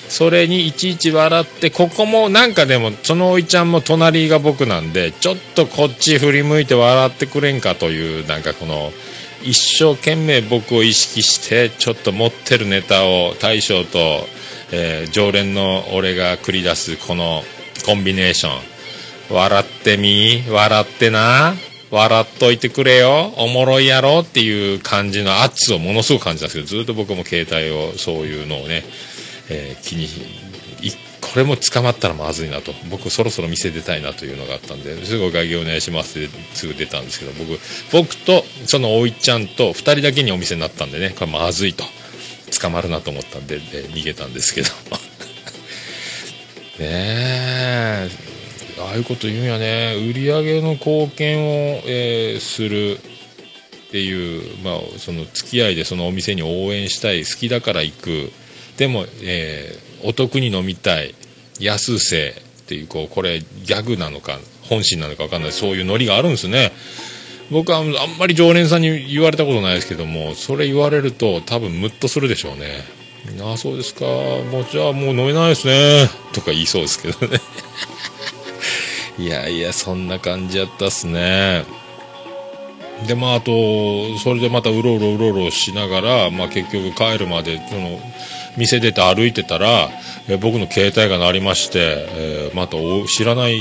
[0.08, 8.92] それにいちいち笑ってここもなんかでもそのおいちゃんも隣が僕なんでちょっとこっち振り向いて笑ってくれんかというなんかこの
[9.42, 14.26] 一生懸命僕を意識してちょっと持ってるネタを大将と、
[14.70, 17.42] えー常連の俺が繰り出すこの
[17.84, 18.72] コンビネーション。
[19.34, 20.44] 笑ってみ？
[20.48, 21.54] 笑ってな？
[21.92, 28.82] 笑っといてくれよおもろいやろっていう感じの圧をものすごく感じたんですけどずっと僕も携帯をそういうのをね、
[29.50, 30.08] えー気に
[31.22, 32.74] これも捕まったらまずいなと。
[32.90, 37.58] 僕そろそろ店出たいなというのがあったんですぐお会計お願いしますってすぐ出たんですけど僕
[37.90, 41.84] 僕とそのおいちゃんと2人だけにお店になったんでねこれまずいと。
[42.60, 44.68] 捕まるなと思ったんでで逃げたんですけど。
[46.78, 48.31] ねえ。
[48.88, 49.94] ああいうこと言うんやね。
[50.08, 52.98] 売り上げの貢献を、えーする
[53.88, 58.32] っていう、まあ、その付き合いでそのお店に応援したい好きだから行く。
[58.76, 61.14] でも、えーお得に飲みたい
[61.60, 66.72] 安せっていうこうこれギャグなのか本心なのかわかんないそういうノリがあるんですね。
[67.50, 72.82] 僕はあんまり常連さんに言われたことないですけどもそれ言われると多分ムッとするでしょうね。
[73.40, 74.04] ああそうですか。
[74.06, 76.08] もうじゃあもう飲めないですね。
[76.32, 77.38] とか言いそうですけどね。
[79.18, 81.64] いやいやそんな感じやったっすね。
[83.06, 83.50] でまああと
[84.18, 87.98] それでまたうろうろうろうろしながら、まあ、結局帰るまでその
[88.56, 89.88] 店出て歩いてたら、
[90.28, 92.76] え僕の携帯が鳴りまして、えーまた
[93.08, 93.60] 知らない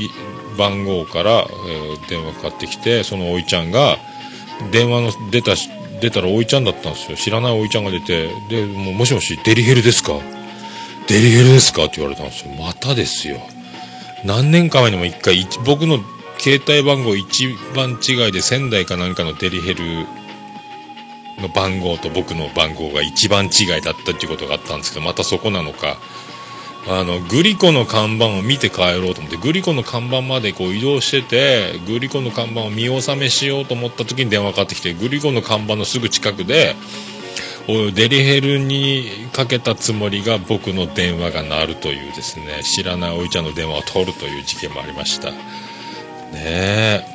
[0.58, 3.98] 番号から、えー電話かかってきてそのおいちゃんが
[4.72, 5.54] 電話の出た
[6.02, 7.18] 出たらおいちゃんだったんですよ。
[7.18, 10.20] 知らないおいちゃんが出てでもうもしもしデリヘルですか？
[11.08, 11.86] デリヘルですか？
[11.86, 12.54] って言われたんですよ。
[12.54, 13.40] またですよ。
[14.24, 16.00] 何年か前にも一回僕の
[16.38, 19.84] 携帯番号一番違いで仙台かなんかのデリヘル
[21.42, 25.98] の番号と僕の番号が一番違いだったっていうことがあったんですけどまたそこなのか。
[26.88, 36.76] あのグリコの看板を見て帰ろうと思ってグリコの看板までこう移動しててグリコの看板を見納めしようと思った時に電話かかってきてグリコの看板のすぐ近くで
[37.94, 45.32] デリヘルにかけたつもりが僕の電話が鳴るというですね知らないおいちゃんの電話を取るという事件もありました。
[45.32, 45.38] ね
[46.34, 47.06] え。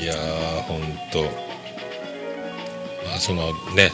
[0.00, 1.22] いやーほんと。
[3.06, 3.92] まあそのね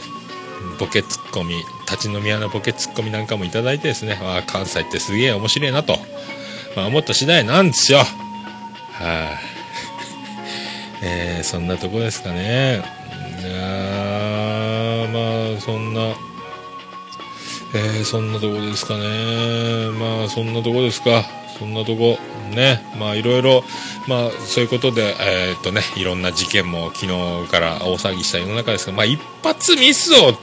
[0.79, 1.55] ボケツッコミ
[1.89, 5.97] 立ち飲み屋のボケツッコミなんかもいただいてですねああ関西ってすげえ面白いなと、
[6.75, 7.99] まあ、思った次第なんですよ。
[7.99, 8.07] はい、
[11.03, 13.02] えーそんなとこですかね。
[15.65, 16.13] そんな
[17.75, 19.89] えーそんなとこですかね。
[19.99, 21.23] まあそんなとこですか。
[21.57, 22.19] そんなとこ。
[22.53, 22.85] ね。
[22.99, 23.63] まあいろいろ。
[24.07, 30.33] まあそういうことでえーっとねいろんな事件も昨日から大騒ぎした世の中ですがまあ一発ミスを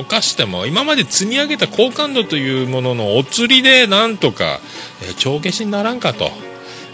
[0.00, 4.60] 犯しても今まで積み上げた好感度というもののお釣りでなんとか、
[5.02, 6.30] えー帳消しにならんかと。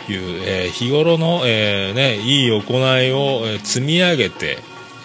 [0.09, 2.61] いう、えー日頃の、えーね、いい行
[3.00, 4.59] いを、え積み上げて、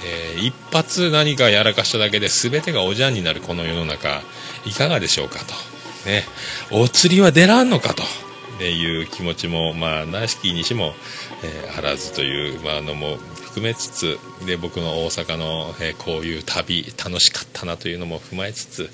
[0.06, 4.22] えー一発何かやらかしただけで全てがおじゃんになるこの世の中
[4.66, 5.46] いかがでしょうかと、
[6.08, 6.24] ね、
[6.72, 8.04] お釣りは出らんのかと。
[8.04, 10.94] っていう気持ちも、まあ、なしきにしも、
[11.44, 18.90] えーあらずという、まあ、のも含めつつで僕の大阪の、えーこういう旅楽しかったなというのも踏まえつつ、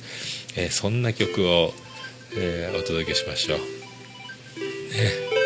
[0.55, 1.73] えーそんな曲を、
[2.35, 3.59] えーお届けしましょう。
[3.59, 5.40] ね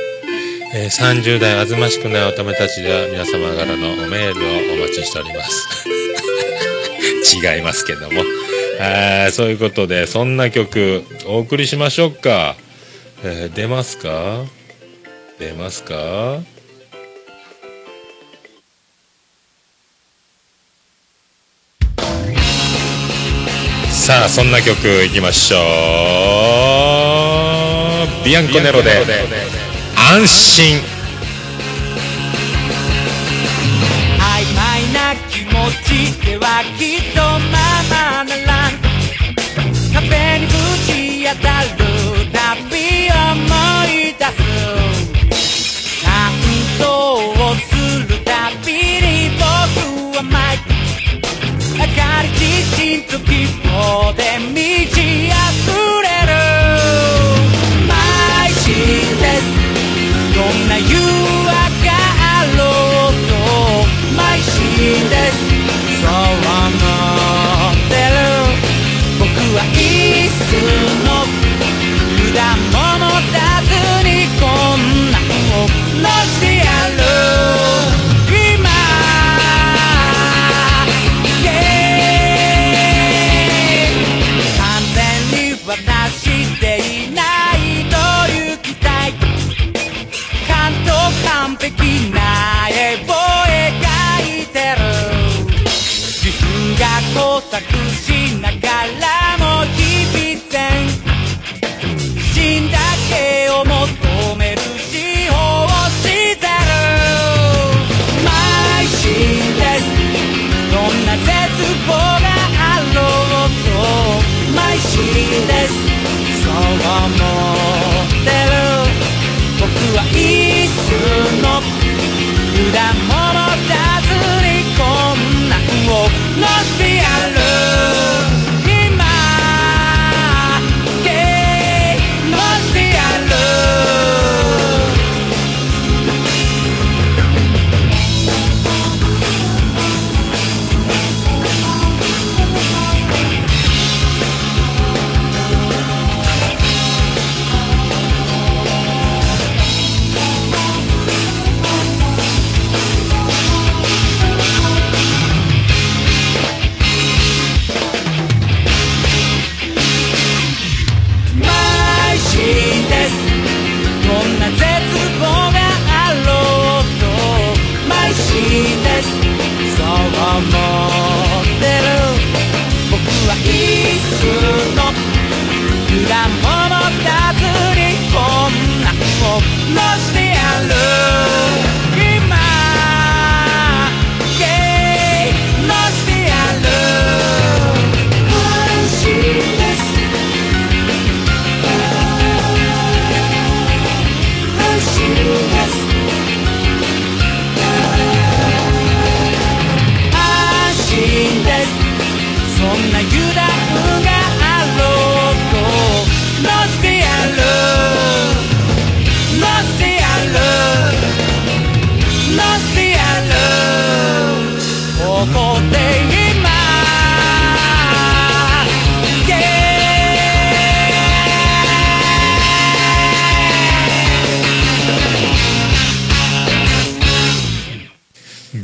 [0.75, 5.88] えー30代あずましくない乙女たちでは皆様からのメールをお待ちしております。
[7.35, 8.23] 違いますけども。
[8.79, 12.55] あーそういうことで、そんな曲お送りしましょうか。
[13.23, 14.43] えー出ますか？
[15.39, 16.39] 出ますか？
[23.91, 25.59] さあそんな曲いきましょう
[28.25, 28.91] ビアンコネロで
[30.07, 30.79] 安心。
[34.19, 35.51] 曖昧な気持
[35.83, 35.89] ち
[36.23, 37.57] ではきっとま
[37.89, 38.71] まならん。
[39.93, 40.53] 壁にぶ
[40.85, 40.87] ち
[41.25, 41.67] 当たる
[42.31, 42.37] た
[42.69, 42.73] び
[43.09, 43.33] 思
[43.89, 44.37] い出す
[46.05, 46.07] 感
[46.79, 46.85] 動
[47.31, 47.67] をす
[48.07, 48.29] るた
[48.63, 49.43] びに僕
[50.17, 50.57] は舞い
[51.73, 52.43] 明かり自
[52.75, 53.04] 信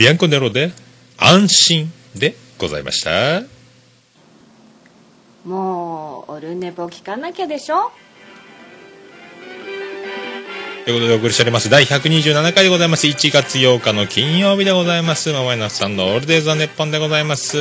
[0.02, 0.72] ビアンコネロで
[1.20, 3.44] 安心でございました。
[5.48, 7.92] もうオルネポ聞かなきゃでしょ？
[10.86, 11.70] ということでお送りしております。
[11.70, 13.06] 第127回でございます。
[13.06, 15.32] 1月8日の金曜日でございます。
[15.34, 17.58] ママイナスさんのオールデイズ・ザ・ネッポンでございます。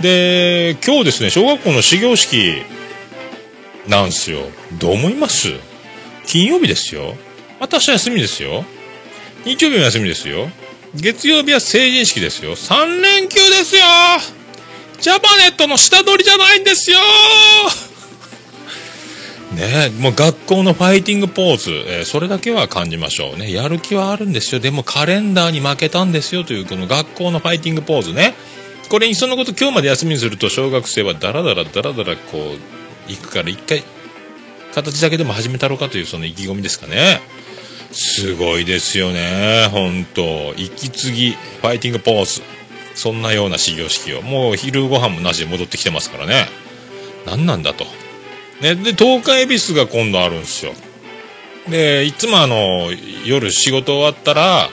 [0.00, 2.62] で今日ですね小学校の始業式
[3.86, 4.44] なんですよ。
[4.78, 5.48] どう思います？
[6.24, 7.16] 金曜日ですよ。
[7.60, 8.64] 私は休みですよ。
[9.44, 10.50] 日曜日も休みですよ
[10.94, 12.56] 月曜日は成人式ですよ。
[12.56, 13.82] 3連休ですよ。
[15.00, 16.98] ジャパネットの下取りじゃないんですよ。
[19.54, 23.52] ねもう学校のファイティングポーズ、えーそれだけは感じましょうね。
[23.52, 24.60] やる気はあるんですよ。
[24.60, 26.44] でもカレンダーに負けたんですよ。
[26.44, 28.34] というこの学校のファイティングポーズね。
[28.88, 32.56] これにそのこと今日まで休みにすると小学生はダラダラダラダラこ
[33.08, 33.84] う行くから一回
[34.74, 37.20] 形だけでも始めたろうかというその意気込みですかね。
[37.92, 39.68] すごいですよね。
[39.70, 40.54] 本当。
[40.56, 42.42] 息継ぎファイティングポーズ
[42.94, 44.22] そんなような始業式を。
[44.22, 46.46] もう昼ご飯もなしで戻ってきてますからね。
[47.26, 47.84] 何なんだと。
[48.60, 50.72] ね、で東海恵比寿が今度あるんですよ。
[51.68, 52.90] でいつもあの
[53.24, 54.68] 夜仕事終わったら、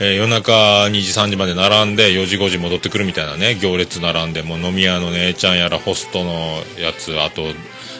[0.00, 6.32] えー夜中2時3時まで並んで4時5時戻ってくるみたいなね行列並んでもう飲み屋の姉ちゃんやらホストの
[6.78, 7.42] やつあと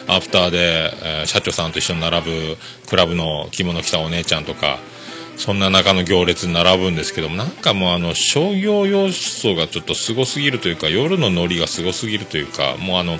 [0.07, 4.77] アフターで、えー社長さんと一緒に並ぶクラブの着物着たお姉ちゃんとか
[5.37, 13.17] そんな中の行列に並ぶんですけどもなんかもうあの商業要素がちょっとすごすぎるというか夜のノリがすごすぎるというかもうあの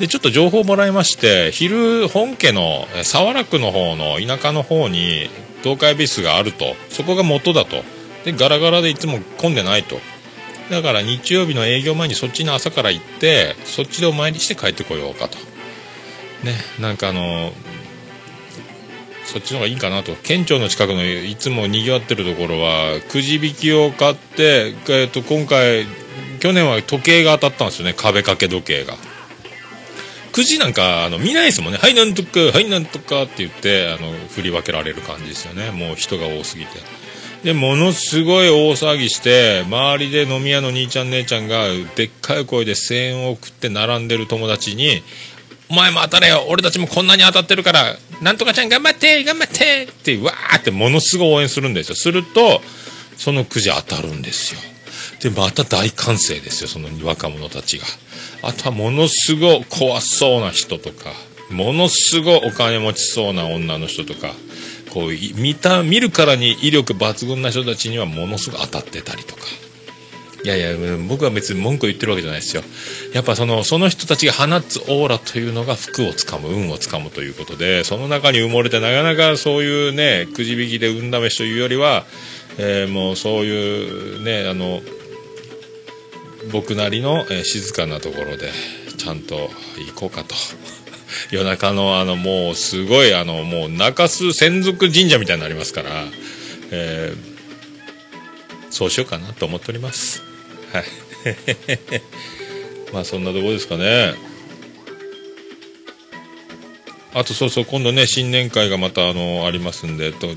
[0.00, 5.28] でちょっと情報をもらいまして昼本家のえー早良区の方の田舎の方に
[5.62, 7.82] 東海ビスがあるとそこが元だと。
[8.24, 10.00] でガラガラでいつも混んでないと。
[10.70, 15.38] だから日曜日の営業前にそっちの朝から行ってそっちでお参りして帰ってこようかと。
[16.46, 17.52] ねなんかあの
[19.26, 20.14] そっちの方がいいかなと。
[20.14, 25.84] 県庁の近くのいつもにぎわってるところはくじ引きを買って、えー、と今回
[26.38, 27.92] 去年は時計が当たったんですよね。
[27.92, 28.94] 壁掛け時計が。
[30.32, 35.70] くじなんかあの見ないですもんね「はいなんとかはいなんとか」って言ってあの振り分けられる感じですよね。
[35.70, 36.78] もう人が多すぎて。
[37.42, 45.02] でものすごい大騒ぎして周りで飲み屋の兄ちゃん姉ちゃんがでっかい声で声援を送って並んでる友達に
[45.68, 46.46] 「お前も当たれよ。
[46.48, 51.96] 俺たちもこんなに当たってるからなんとかちゃん頑張って頑張って」ってわーってものすごい応援するんですよ。
[51.96, 52.62] すると
[53.16, 54.60] そのくじ当たるんですよ。
[55.20, 57.86] でまた大歓声ですよその若者たちが。
[58.42, 61.12] あとはものすごい怖そうな人とか
[61.50, 64.32] ものすごいお金持ちそうな女の人とか
[64.90, 69.42] こう見た見るからに威力抜群な人たちにはものすごい当たってたりとか。
[70.46, 72.62] いやいや僕は別に文句言ってるわけじゃないですよ。
[73.12, 82.04] やっぱそのその人たちが放つオーラというのが服をつかむ運をつかむということでその中に埋もれてなかなかそういうねくじ引きで運試しというよりは、
[82.58, 84.82] えーもうそういうねあの
[86.52, 88.52] 僕なりの、えー静かなところで
[88.98, 89.50] ちゃんと
[89.84, 90.36] 行こうかと。
[91.32, 96.04] 夜中のあのもうすごいあのもう中洲専属神社みたいになりますから、
[96.70, 97.36] えー
[98.70, 100.35] そうしようかなと思っております。
[100.72, 100.84] はい。
[102.92, 104.14] まあそんなとこですかね。
[107.14, 110.28] あとそうそう今度ね新年会がまたあのありますんでと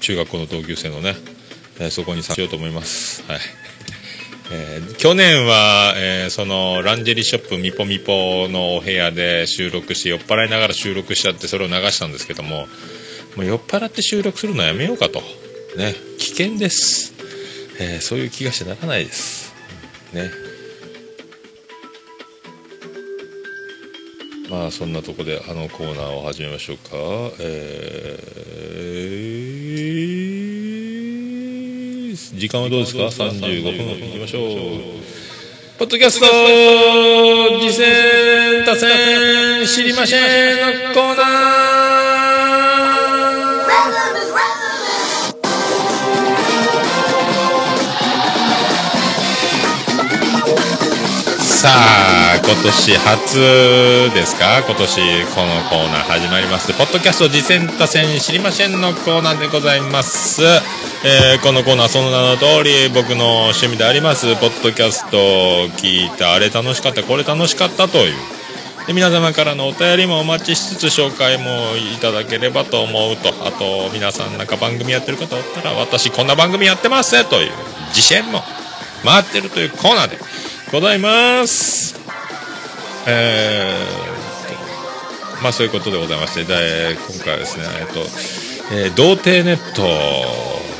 [0.00, 1.16] 中学校の同級生のね、
[1.78, 3.24] えーそこに参加しようと思います。
[3.26, 3.40] はい。
[4.52, 12.68] えー去年は、えーそのランジェリーショップみぽみぽのお部屋で収録し酔っ払いながら収録しちゃってそれを流したんですけども
[13.36, 15.22] もう酔っ払って収録するのやめようかと。
[15.76, 15.94] ね。
[16.18, 17.09] 危険です、
[17.80, 19.54] えーそういう気がしてならないです。
[20.12, 20.30] ね。
[24.50, 26.90] まあそんなとこであのコーナーを始めましょうか。
[27.40, 28.30] えー
[32.40, 33.72] 時間はどうですか？35分
[34.08, 34.44] いきましょう。
[35.78, 36.26] ポッドキャスト
[37.60, 40.20] 次戦多戦知りません
[40.88, 42.29] のコーナー。
[51.60, 53.36] さあ今年初
[54.14, 54.64] ですか？
[54.66, 56.72] 今年このコーナー始まります。
[56.72, 60.40] ポッドキャスト次戦多戦知りませんのコーナーでございます、
[61.04, 64.34] えーこのコーナーその名の通り僕の趣味であります。
[64.36, 67.02] ポッドキャストを聞いてあれ楽しかった。
[67.02, 68.14] これ楽しかったという。
[68.86, 73.34] で皆様からのお便りもお待ちしつつ紹介もいただければと思うと。
[73.44, 77.28] あと皆さんなんか番組やってる方おったら私こんな番組やってます。
[77.28, 77.52] という
[77.88, 78.40] 自信も
[79.04, 80.16] 回ってるというコーナーで。
[80.72, 81.98] ございます。
[83.08, 88.00] えー、まあそういうことでございましてで今回はですねえっと、
[88.72, 89.82] えー童貞ネット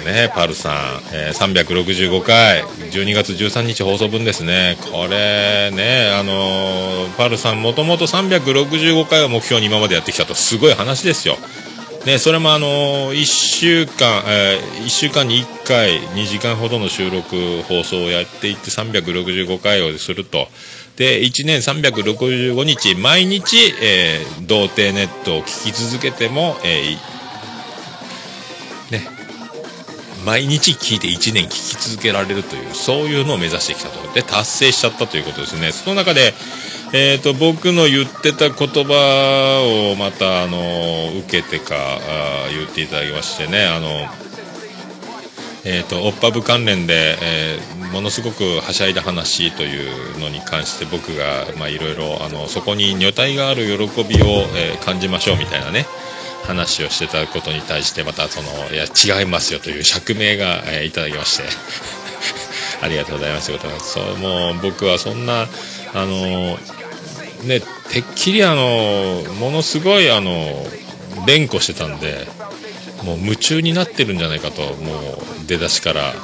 [0.04, 0.74] ねパルさん、
[1.12, 4.76] えー365回12月13日放送分ですね。
[4.92, 11.36] これねあのーパルさんもともと365回を目標に今までやってきたとすごい話ですよ。
[12.06, 20.48] ね、それもあの1週間、え1週間に1回2時間ほどの収録放送をやっていって365回をすると。
[20.96, 29.06] で1年365日毎日、えー童貞ネットを聞き続けても、えーね
[30.24, 34.12] 毎日聞いて1年聞き続けられるというそういうのを目指してきたと。
[34.14, 35.72] で達成しちゃったということですね。
[35.72, 36.32] その中で、
[36.92, 43.88] えー、と僕の言ってた言葉をまたあの受けてかあ言っていただきましてねあの
[45.62, 55.86] えー、とオッパブ関連で、えーものすごくはしゃいだ話というのに関して僕がいろいろそこに女体がある喜びを、えー感じましょうみたいなね
[56.46, 61.44] 話をしてたことに対してまたそのいや違いますよという釈明が、えーいただきまして。
[62.82, 63.52] ありがとうございます。
[63.92, 65.48] そうもう僕はそんな
[65.92, 66.58] あの
[67.44, 67.60] ね
[67.90, 70.32] てっきりあのものすごいあの
[71.26, 72.26] 連呼してたんで
[73.04, 74.68] もう夢中になってるんじゃないかとも
[75.44, 76.14] う出だしから。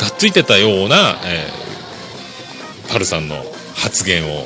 [0.00, 1.70] がっついてたような、えー
[2.90, 3.36] パルさんの
[3.76, 4.44] 発言を。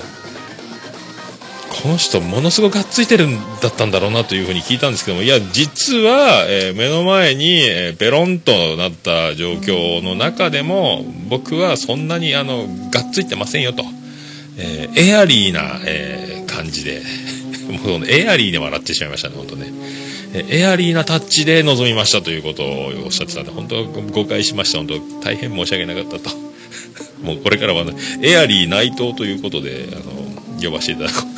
[1.82, 13.82] この人ものすごくがっついてるんだったんだろうなというふうに聞いたんですけどもいや実は、えー目の前に、えーペロンとなった状況の中でも僕はそんなにあのがっついてませんよと、
[14.58, 17.02] えーエアリーな、えー感じで。
[17.84, 19.72] もうエアリーで笑ってしまいましたね本当ね。
[20.48, 24.78] エアリーなタッチで臨みましたということをおっしゃってたんで本当は誤解しました。
[24.78, 26.36] 本当大変申し訳なかったと。
[27.22, 27.92] もうこれからはあの
[28.22, 31.34] エアリー内藤ということであの呼ばせていただこう。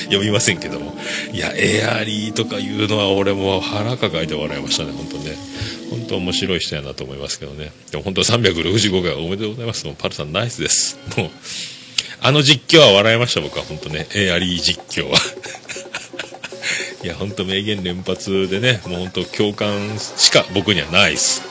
[0.10, 0.96] 読みませんけども。
[1.32, 5.36] いやエアリーとかいうのは俺も腹抱えて笑いましたね本当ね。
[5.90, 7.72] 本当面白い人やなと思いますけどね。
[7.90, 9.84] でも本当365回おめでとうございます。
[9.86, 10.98] もうパルさんナイスです。
[11.16, 11.30] もう
[12.22, 14.06] あの実況は笑いました僕は本当ね。
[14.14, 15.18] エアリー実況は。
[17.02, 21.42] いや本当名言連発でねもう本当共感しか僕にはないです。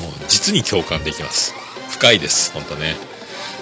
[0.00, 1.54] もう実に共感できます。
[1.90, 2.96] 深いです本当ね。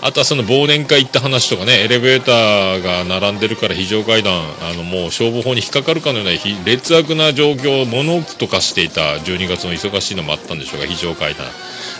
[0.01, 4.33] あとはその忘年会行った話とかねエレベーターが並んでるから非常階段
[4.63, 11.47] あのもう消防法に引っかかるかのような劣悪な状況を物置とかしていた12月の忙しいのもあったんでしょうが非常階段、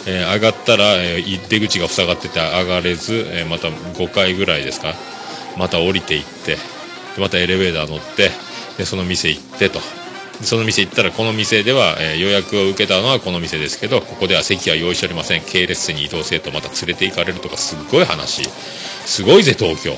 [0.09, 4.95] えー上がったら、えー出口が塞がってて上がれず、えーまた5階ぐらいですか？
[5.57, 6.57] また降りていって
[7.21, 8.31] またエレベーター乗って
[8.79, 9.81] でその店行ってと。
[10.41, 15.43] でその店行ったらこの店では、えー予約を受けたのはこの店ですけどここでは席は用意しておりません。
[15.43, 18.49] 系列店に移動せとまた連れて行かれるとかすっごい話。
[19.05, 19.97] すごいぜ東京。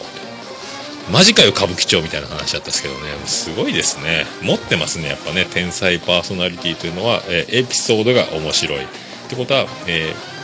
[1.12, 3.00] マジかよ歌舞伎町みたいな話だったんですけどね。
[3.26, 4.24] すごいですね。
[4.42, 5.44] 持ってますねやっぱね。
[5.44, 8.86] 天才パーソナリティというのは、えーエピソードが面白い。
[9.30, 10.40] ってことは、えー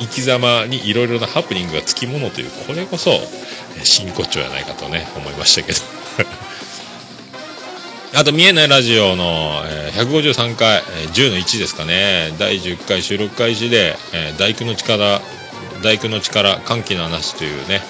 [0.00, 3.18] 生き様にいろいろなハプニングがつきものというこれこそ、
[3.82, 5.80] 真骨頂やないかとね思いましたけど。
[8.14, 15.20] あと、見えないラジオの、えー153回、えー10の1ですかね、第10回収録開始で、えー大工の力、
[15.82, 17.82] 大工の力、歓喜の話というね、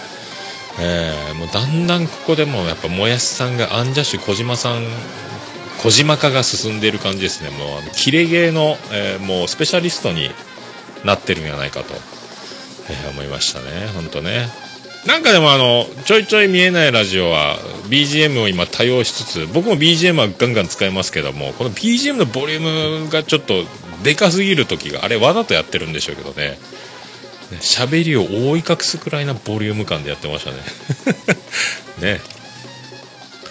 [0.79, 4.87] えーもうだんだんここでもやっぱもやしさんがアンジャッシュ小島さん
[5.79, 7.51] 小島化が進んでいる感じですね。
[7.51, 10.31] もうあのキレゲーの、えーもうスペシャリストに
[11.05, 11.95] なってるんじゃないかと、
[12.91, 13.89] えー思いましたね。
[13.95, 14.49] 本当ね。
[15.07, 17.57] なんかでもあのちょいちょい見えないラジオは
[17.89, 23.65] BGM を今多用しつつ僕も BGM はガンガン使いますけどもこの BGM のボリュームがちょっと
[24.03, 26.51] でかすぎる時があれわざとやってるんでしょうけどね。
[26.51, 26.59] ね
[27.61, 30.57] 喋りを覆い隠すくらいなボリューム感でやってましたね。
[32.17, 32.38] ね。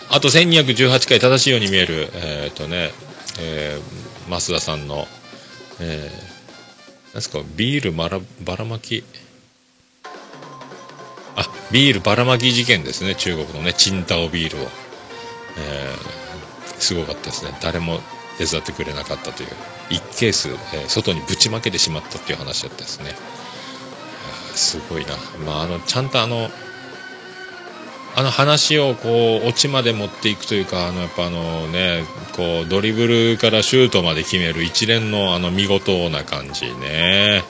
[0.10, 2.92] あと1218回正しいように見えるえっ、とね、
[3.40, 5.06] えー増田さんの
[5.80, 9.04] えーなんすかビールばらばらまき？
[11.36, 16.18] あビールばらまき事件ですね中国のねチンタオビールを、えー
[16.80, 17.52] すごかったですね。
[17.62, 18.00] 誰も
[18.38, 19.50] 手伝ってくれなかったという。
[19.90, 23.16] 1ケース、えー外にぶちまけてしまったっていう話だったですね。
[24.54, 25.14] すごいな。
[25.46, 26.50] まあ、あの、ちゃんとあの、
[28.18, 32.04] あの話をこう、オチまで持っていくというか、あの、やっぱあのね、
[32.36, 37.44] こう、ドリブルからシュートまで決める一連のあの見事な感じね。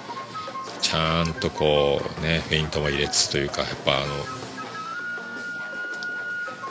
[0.81, 4.07] ちゃんとこう、ね、フェイントも入れつつというか、やっぱあの、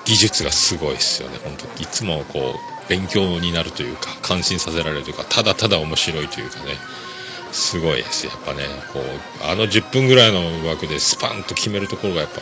[0.05, 6.76] 技術がすごいですよね、本当いつもこう、勉強になるというか、感心させられるというか、ただただ面白いというかね、
[7.51, 8.26] すごいです。
[8.26, 9.03] やっぱね、こう、
[9.51, 12.40] あの10分ぐらいの枠でスパンと決めるところがやっぱ、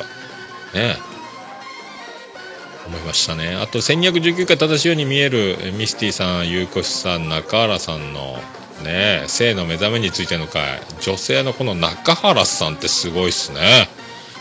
[0.76, 1.13] ね、
[2.86, 3.56] 思いましたね。
[3.56, 8.38] あと、1219回正しいように見える、ミスティさん、ゆうこしさん、中原さんの、
[8.82, 13.88] ね、性の目覚めについての回、女性のこの中原さんってすごいっすね。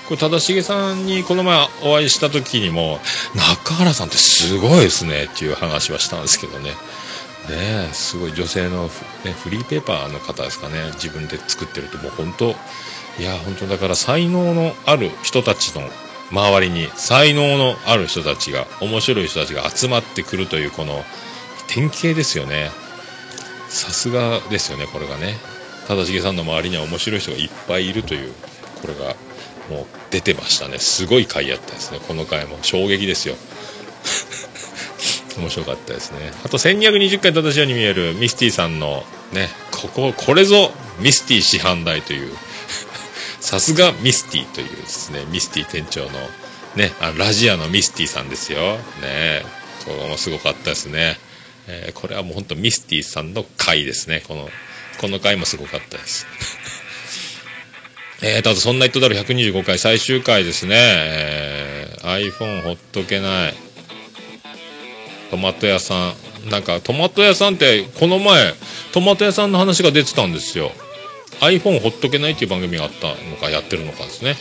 [0.08, 3.00] これ、正しげさんにこの前お会いした時にも、
[3.36, 6.72] 中原さんってすごいですねっていう話はしたんですけどね。
[7.50, 12.56] ねすごい女性のフ,、ね、フリーペーパーの方ですかね自分で作ってるともう本当
[13.20, 15.90] いや本当だから才能のある人たちの
[16.34, 21.04] 周りに才能のある人たちが面白い人たちが集まってくるというこの
[21.68, 22.72] 典型ですよね。
[23.70, 25.36] さすがですよねこれがね。
[25.88, 28.34] 忠重さんの周りには面白い人がいっぱいいるという
[28.82, 29.16] これが
[29.70, 30.80] もう出てましたね。
[30.80, 32.00] すごい回やったですね。
[32.08, 33.36] この回も衝撃ですよ。
[35.38, 36.32] 面白かったですね。
[36.44, 42.36] あと1220回正しいように見えるミスティさんのねこここれぞミスティ師範代という
[43.44, 46.12] さすがミスティというですねミスティ店長の
[46.78, 49.44] ねあラジアのミスティさんですよね
[49.86, 51.18] これもすごかったですね、
[51.68, 54.48] えーこれはもう本当ミスティさんの回ですねこの
[55.02, 56.26] この回もすごかったです
[58.26, 60.76] えーと、あと、そんな言っとだろ125回最終回ですね。
[60.78, 63.54] えー iPhone ほっとけない。
[65.30, 66.14] トマト屋さ
[66.46, 66.50] ん。
[66.50, 68.54] なんか、トマト屋さんって、この前、
[68.94, 70.72] トマト屋さんの話が出てたんですよ。
[71.50, 74.36] iPhone ほっとけないっていう番組があったのか、やってるのかですね。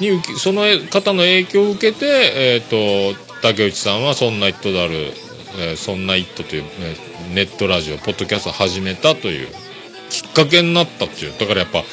[0.00, 5.12] にその方の影響を受けて、えっ、と、竹内さんは、そんな言っとだる、
[5.58, 6.68] えーそんなイットという、ね
[7.34, 9.48] ネットラジオ、ポッドキャストを始めたという、
[10.10, 11.32] きっかけになったっていう。
[11.38, 11.84] だからやっぱ、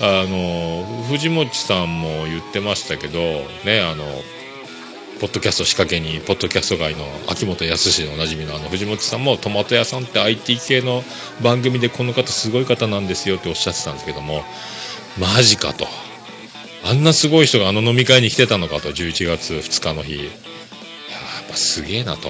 [0.00, 3.18] あの藤本さんも言ってましたけど
[3.64, 4.04] ねあの
[5.20, 11.02] ポッドキャスト仕掛けにポッドキャスト界の秋元康でおなじみのあの藤本さんもトマト屋さんって IT 系の
[11.42, 14.42] 番組でこの方すごい方なんですよっておっしゃってたんですけども
[15.18, 15.86] マジかと。
[16.84, 20.16] あんなすごい人があの飲み会に来てたのかと11月2日の日。
[20.16, 20.28] やっ
[21.50, 22.28] ぱすげえなと。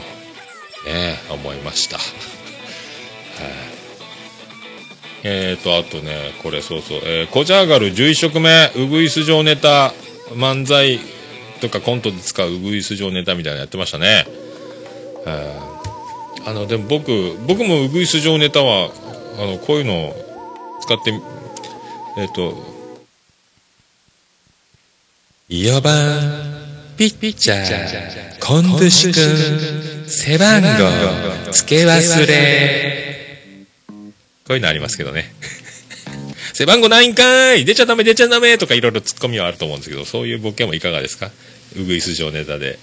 [0.87, 1.99] ね思いました。
[5.25, 9.93] えーと、あとね、これそうそう、えー、コジャーガル11色目、ウグイス状ネタ、
[10.31, 11.01] 漫才
[11.61, 14.27] とかコントで使うウグイス状ネタみたいなのやってましたね。
[16.47, 18.91] あの、でも僕、僕もウグイス状ネタは、
[19.39, 21.13] あの、こういうのを使って、
[22.17, 22.57] えっ、と、
[25.51, 26.59] 4番、
[26.97, 33.67] ピッチャー、コンドゥシ君、背番号、付け忘れ。
[34.47, 35.33] こういうのありますけどね。
[36.59, 41.31] 背番号ないんかーい出ちゃダメ出ちゃダメとかいろいろツッコミはあると思うんですけど、そういうボケもいかがですか？
[41.77, 42.81] ウグイス状ネタで。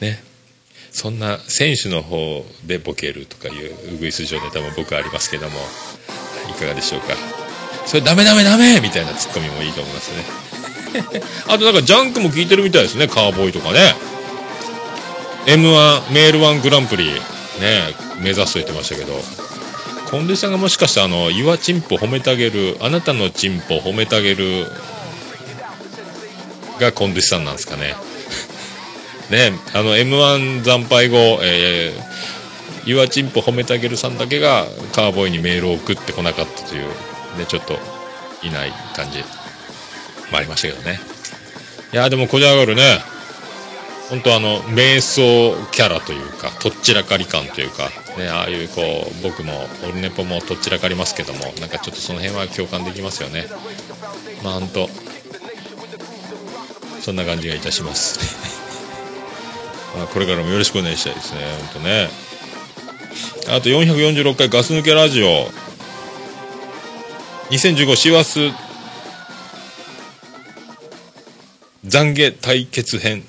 [0.00, 0.22] ね。
[0.92, 5.58] そんな選手の方でボケるとかいうウグイス状ネタも僕ありますけども、
[6.50, 7.14] いかがでしょうか？
[7.86, 10.12] それダメダメダメみたいなツッコミもいいと思います
[11.14, 11.22] ね。
[11.48, 13.94] あとなんかジャンクも聞いてるみたいですね、カーボーイとかね。
[15.46, 17.20] M1、メール1グランプリ、ね、
[18.20, 19.18] 目指すと言ってましたけど、
[20.10, 24.66] 近藤さんがもしかしてあの、岩チンポ褒めてあげる、あなたのチンポ褒めてあげる、
[26.80, 27.94] が近藤さんなんですかね。
[29.28, 36.84] ね、あの、M1 惨敗後、えー、岩チンポ褒めてあげるさんだけがカーボーイにメールを送ってこなかったという、
[37.36, 37.78] ね、ちょっと、
[38.42, 39.18] いない感じ
[40.30, 41.00] もありましたけどね。
[41.92, 43.00] いや、でもこじ上がるね。
[44.10, 53.46] 本当あの、瞑想キャラというか、とっちらかり感というか、ね、ああいうこう、僕も、オルネポもとっちらかりますけども、なんかちょっとその辺は共感できますよね。
[54.42, 54.88] まあ本当
[57.02, 58.18] そんな感じがいたします。
[59.96, 61.40] まあこれからもよろしくお願いしたいですね、
[61.72, 62.08] 本当ね。
[63.48, 65.50] あと446回ガス抜けラジオ。
[67.50, 68.52] 2015師走
[71.86, 73.24] 懺悔対決編。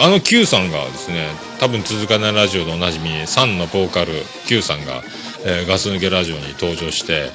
[0.00, 1.28] あの Q さんがですね、
[1.58, 4.12] 多分続かないラジオでおなじみ、サンのボーカル
[4.46, 5.02] Q さんが、
[5.44, 7.30] えーガス抜けラジオに登場して、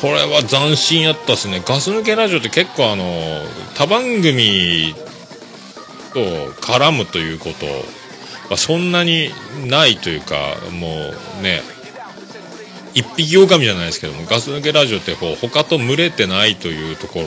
[0.00, 1.62] これは斬新やったっすね。
[1.64, 3.04] ガス抜けラジオって結構あの、
[3.74, 4.94] 他番組
[6.12, 6.20] と
[6.60, 7.66] 絡むということ
[8.50, 9.30] はそんなに
[9.66, 11.62] ないというか、もうね、
[12.92, 17.26] 一匹狼じゃないですけどもガス抜けラジオってこう他と群れてないというところ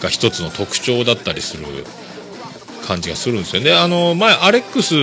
[0.00, 1.66] が一つの特徴だったりする
[2.88, 4.94] 感じがするんですよであの前アレックス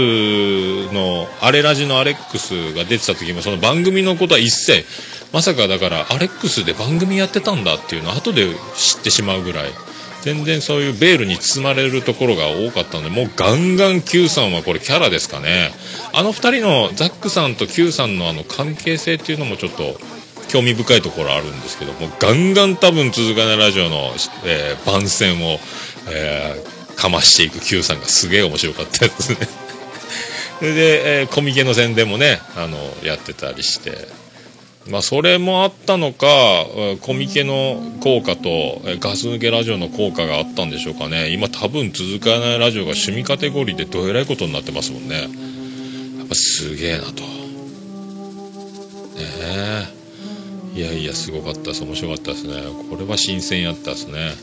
[0.91, 4.83] のアレラジのアレックスが出てた時もその番組のことは一切
[5.31, 9.71] まさかだからアレックスで番組やってたんだっていうのを後で知ってしまうぐらい。
[10.21, 15.69] 全然そういうベールに包まれるところが多かったのでもうガンガン Q さんはこれキャラですかね。
[16.13, 19.99] あの2人のザックさんと Q さんのあの関係性っていうのもちょっと
[20.47, 24.13] 興味深いところあるんですけどもガンガン多分続かないラジオの、
[24.45, 25.59] えー番宣を、
[26.09, 29.37] えーかましていく Q さんがすげえ面白かったですね
[30.59, 34.07] それで、えーコミケの宣伝もねあのやってたりして
[34.89, 36.27] まあ、それもあったのか、
[37.01, 41.29] コミケの効果と、ガス抜けラジオの効果があったんでしょうかね。
[41.29, 45.21] 今多分続かないラジオが趣味カテゴリーでどえらいことになってますもんね。
[45.21, 45.25] や
[46.25, 47.23] っぱすげえなと。
[47.23, 47.25] ね
[50.75, 50.79] え。
[50.79, 51.83] いやいや、すごかったです。
[51.83, 52.53] 面白かったですね。
[52.89, 54.33] これは新鮮やったですね。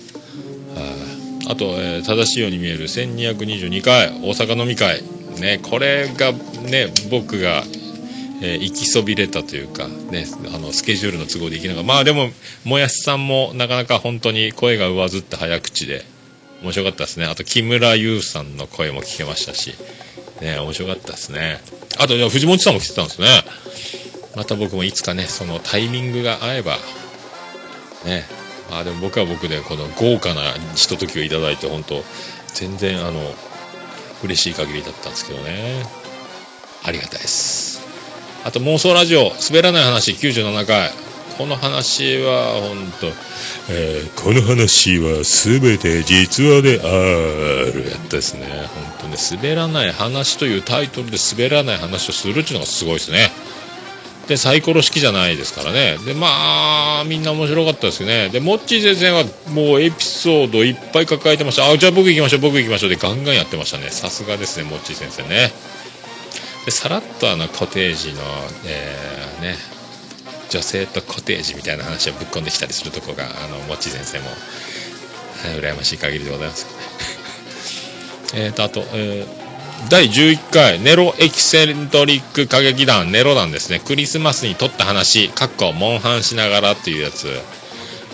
[1.62, 5.02] と、えー正しいように見える1222回、大阪飲み会。
[5.40, 7.62] ね、これがね、僕が
[8.42, 12.30] えー行きそびれたというか、ね、あのスケジュールの都合で行けなかったまあでも
[12.64, 16.04] もやしさんもなかなか本当に声が上ずって早口で
[16.62, 17.26] 面白かったですね。
[17.26, 19.74] あと木村優さんの声も聞けましたし、
[20.40, 21.60] ね、面白かったですね。
[21.98, 23.28] あと藤本さんも来てたんですね。
[24.34, 26.78] また僕もいつかねそのタイミングが合えば
[28.04, 28.24] ね
[28.72, 32.02] あでも僕は僕でこの豪華なひとときをいただいて本当
[32.54, 33.20] 全然あの
[34.24, 35.84] 嬉しい限りだったんですけどね。
[36.84, 37.82] ありがたいです。
[38.44, 40.90] あと妄想ラジオ滑らない話97回。
[41.38, 43.06] この話は本当、
[43.72, 48.46] えーこの話は全て実話であるやったですね。
[48.74, 53.30] 本当ね滑らない話というタイトルで滑らない話をするっていうのがすごいですね。
[54.28, 55.98] でサイコロ式じゃないですからね。
[55.98, 58.28] でまあみんな面白かったですよね。
[58.28, 61.68] でモッチー先生はもうエピソードいっぱい抱えてました。
[61.68, 62.90] あじゃあ僕行きましょう僕行きましょう。
[62.90, 63.90] でガンガンやってましたね。
[63.90, 65.50] さすがですねモッチー先生ね。
[66.64, 68.20] でさらっとあのコテージの、
[68.66, 69.56] えーね
[70.50, 74.34] 女性とコテージみたいな話をぶっ込んできたりするとこがあのもっち先生も、は
[75.56, 76.66] い、羨ましい限りでございます。
[78.36, 79.41] えーとあと、えー
[79.88, 83.80] 第11回ネロエキセントリック歌劇団ネロ団ですね。
[83.80, 87.26] クリスマスに撮った話かっこモンハンしながらっていうやつ。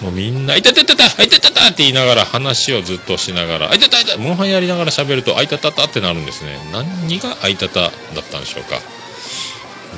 [0.03, 6.59] もうみんな「あいたたたたあいたたた」って言いながら話をずっとしながら「あいたたいた」モンハンやりながら喋ると「あいたたた」ってなるんですね。
[6.73, 7.81] 何が「あいたた」
[8.14, 8.81] だったんでしょうか。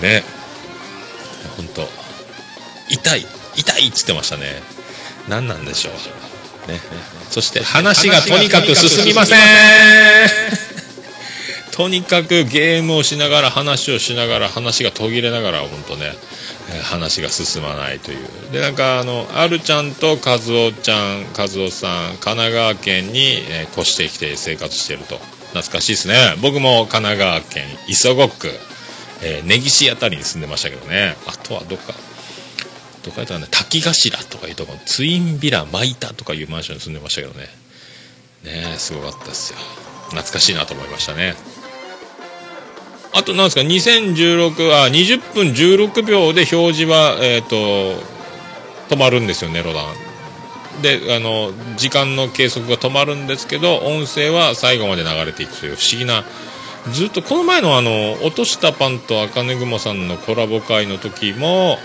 [0.01, 0.25] ね。
[1.57, 1.89] 本当
[2.89, 4.63] 痛い痛いっつってましたね。
[5.29, 6.71] 何なんでしょう。
[6.71, 6.81] ね。
[7.31, 10.70] そして話がとにかく進みません。
[11.81, 16.13] とにかくゲームをしながら話をしながら話が途切れながら本当ね、
[16.83, 18.53] 話が進まないという。
[18.53, 25.17] でなんかあのあるちゃんと和夫ちゃん和夫さん神奈川県に、え越してきて生活してると。
[25.55, 26.35] 懐かしいですね。
[26.43, 28.49] 僕も神奈川県磯子区、
[29.23, 31.17] えー根岸あたりに住んでましたけどね。
[31.27, 31.95] あとはどっか
[33.05, 33.47] どっかやったかな。
[33.47, 37.49] 滝頭とかいうとこツインビラマイタとかいうマンションに住んでましたけどね。
[38.45, 39.59] ねすごかったですよ。
[40.11, 41.37] 懐かしいなと思いましたね。
[43.13, 47.57] あとなんですか？2016あ20分16秒で表示はえっ、と
[48.89, 49.95] 止まるんですよネロダン。
[50.83, 56.25] であの時間の計測が止まるんですけど音声は最後まで流れていくという不思議な。
[56.93, 61.79] ずっとこの前のあの落としたパンと茜雲さんのコラボ会の時も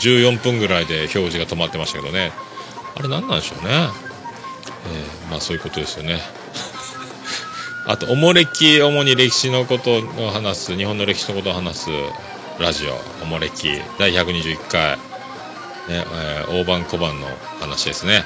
[0.00, 2.32] 14分ぐらいで表示が止まってましたけどね。
[2.96, 6.20] あれ何なんでしょうね、えーまあそういうことですよね。
[7.88, 11.90] あとおもれき主に歴史のことを話す日本の歴史のことを話す
[12.60, 12.92] ラジオ。
[13.22, 14.98] おもれき第121回、ね
[15.88, 17.26] えー大判小判の
[17.60, 18.24] 話ですね。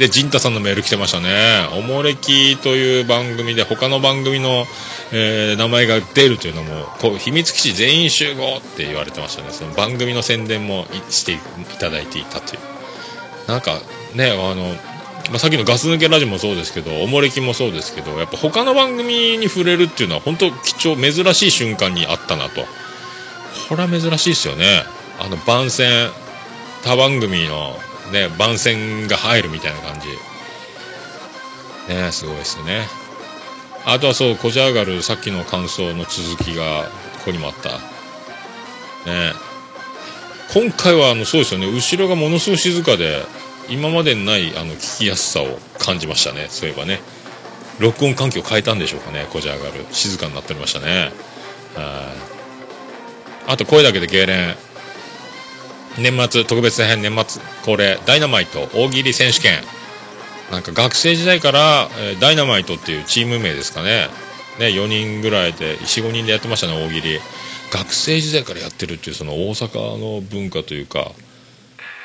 [0.00, 1.68] で陣太さんのメール来てましたね。
[1.78, 4.66] おもれきという番組で他の番組の、
[5.12, 9.50] えー名前が出るというのもこう秘密基地全員集合って言われてましたね。
[9.52, 11.38] その番組の宣伝もしてい
[11.78, 12.60] ただいていたという。
[13.46, 13.78] なんか
[14.16, 14.74] ねあの
[15.30, 22.62] まあ、さっきのガス抜けラジオもそうですけどおもれきもそうですけどやっぱ他の番組に触れるっていうのは本当貴重珍しい瞬間にあったなと。
[23.68, 24.84] これは珍しいですよね。
[25.20, 26.10] あの番宣
[26.82, 27.76] 他番組の
[28.12, 30.08] ね番宣が入るみたいな感じ。
[31.94, 32.86] ねすごいですね。
[33.84, 36.84] あとはそうこじ上がるさっきの感想の続きが
[37.18, 37.70] ここにもあった。
[39.10, 39.32] ね。
[40.54, 41.66] 今回はあのそうですよね。
[41.66, 43.22] 後ろがものすごい静かで
[43.68, 46.46] 今までにないあの聞きやすさを感じましたね。
[46.48, 47.00] そういえばね。
[47.78, 49.26] 録音環境変えたんでしょうかね。
[49.30, 49.86] こじゃ上がる。
[49.92, 51.12] 静かになっておりましたね。
[51.74, 52.14] は
[53.46, 53.52] い。
[53.52, 54.56] あと声だけで痙攣。
[55.98, 59.58] 年末特別編年末恒例ダイナマイト大喜利選手権。
[60.50, 64.08] なんか学生時代から、えダイナマイトっていうチーム名ですかね。
[64.58, 67.20] ね4人ぐらいで45人でやってましたね大喜利。
[67.70, 71.12] 学生時代からやってるっていうその大阪の文化というか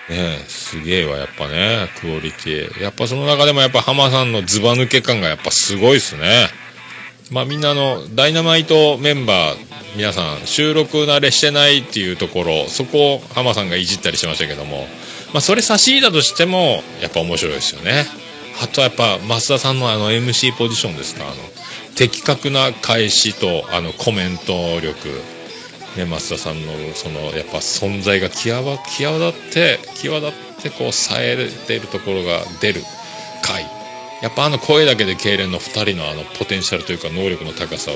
[0.09, 2.83] ねえすげえわやっぱねクオリティ。
[2.83, 6.49] やっぱその中でもやっぱ浜さんのズバ抜け感がやっぱすごいっすね。
[7.31, 9.57] まあみんなあのダイナマイトメンバー
[9.95, 14.87] 皆さん収録慣れしてないっていうところそこを浜さんがいじったりしてましたけども。
[15.33, 18.05] まあそれ差し引いたとしてもやっぱ面白いですよね。
[18.61, 21.23] あとはやっぱ増田さんのあの MC ポジションですか？
[21.25, 21.35] あの
[21.95, 24.93] 的確な返しとあのコメント力。
[25.97, 32.81] ね、増田さんのそのやっぱ存在が際際立って際立ってこう冴えてるところが出る
[33.43, 33.63] 回。
[34.21, 37.95] やっぱあの声だけで痙攣の2人のあのポテンシャルというか能力の高さを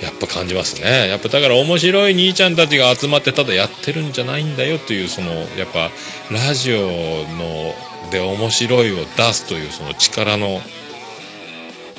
[0.00, 1.08] やっぱ感じますね。
[1.08, 5.90] やっぱだから面白い兄ちゃんたちが集まってただやってるんじゃないんだよというそのやっぱ
[6.30, 7.74] ラジオの
[8.10, 10.60] で面白いを出すというその力の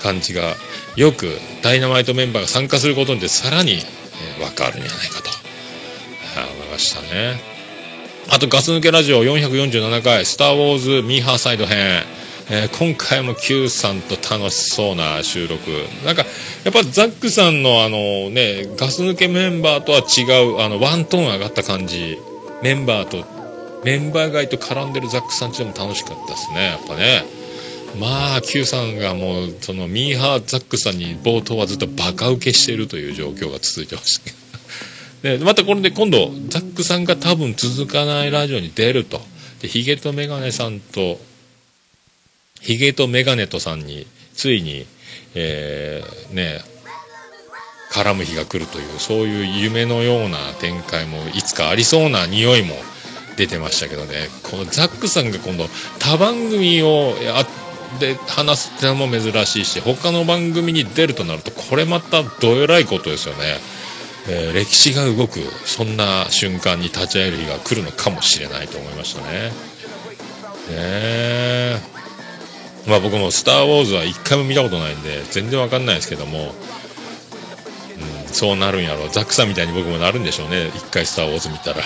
[0.01, 0.55] 感じが
[0.95, 1.27] よく
[1.63, 3.79] ダイナマイトメンバーが参加することによってさらに、
[4.37, 5.29] えー分かるんじゃないかと。
[5.29, 7.39] はい思いましたね。
[8.29, 12.03] あとガス抜けラジオ447回「スター・ウォーズ・ミーハーサイド編」
[12.49, 15.59] えー今回も Q さんと楽しそうな収録。
[16.05, 16.25] なんか
[16.63, 22.17] やっぱザックさんのあのねガス抜けメンバーとは違うあのワントーン上がった感じ。
[22.61, 23.25] メンバーと
[23.83, 27.25] メンバー外と絡んでるザックさんちでも楽しかったですねやっぱね。
[27.99, 34.31] まあ Q さんがもうそのミーハーザックさんに冒頭はずっとバカ受けしてるという状況が続いてました。
[35.21, 39.21] け どでまたこれで今度ザックさんが多分続かないラジオに出ると。
[39.61, 41.19] でヒゲとメガネさんと
[42.61, 44.85] ヒゲとメガネとさんについに
[45.35, 46.61] えーね
[47.91, 52.75] 絡む日が来るというそういう夢のような展開もいつかありそうな匂いも
[53.37, 54.29] 出てましたけどね。
[54.43, 55.67] このザックさんが今度
[55.99, 57.45] 他番組をや
[57.99, 63.57] で話すってのも珍しいし他の番組に出るとなるとこれまたどえらいことですよね、
[64.29, 69.49] えー歴史が動くそんな瞬間に立ち会える日が来るのかもしれないと思いましたね。
[69.49, 69.51] ね
[70.69, 71.79] え。
[72.87, 76.53] まあ僕も「スター・ウォーズ」は一回も見たことないんで全然わかんないですけども、
[78.25, 80.71] うん、そうなるんやろザックさんみたいに僕もなるんでしょうね。
[80.75, 81.83] 一回「スター・ウォーズ」見たら。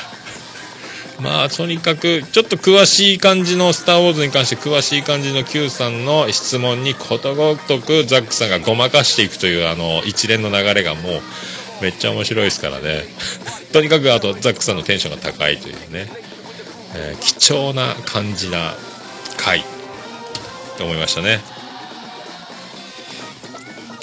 [1.19, 11.21] まあとにかくちょっと詳しい感じの「スター・ウォーズ」に関して詳しい感じの Q さんの質問にことごとくザックさんがごまかしていくというあの一連の流れがもう
[11.81, 13.05] めっちゃ面白いですからね。
[13.71, 16.09] とにかくあとザックさんのテンションが高いというね、
[16.95, 18.75] えー貴重な感じな
[19.37, 19.63] 回っ
[20.77, 21.39] て思いましたね。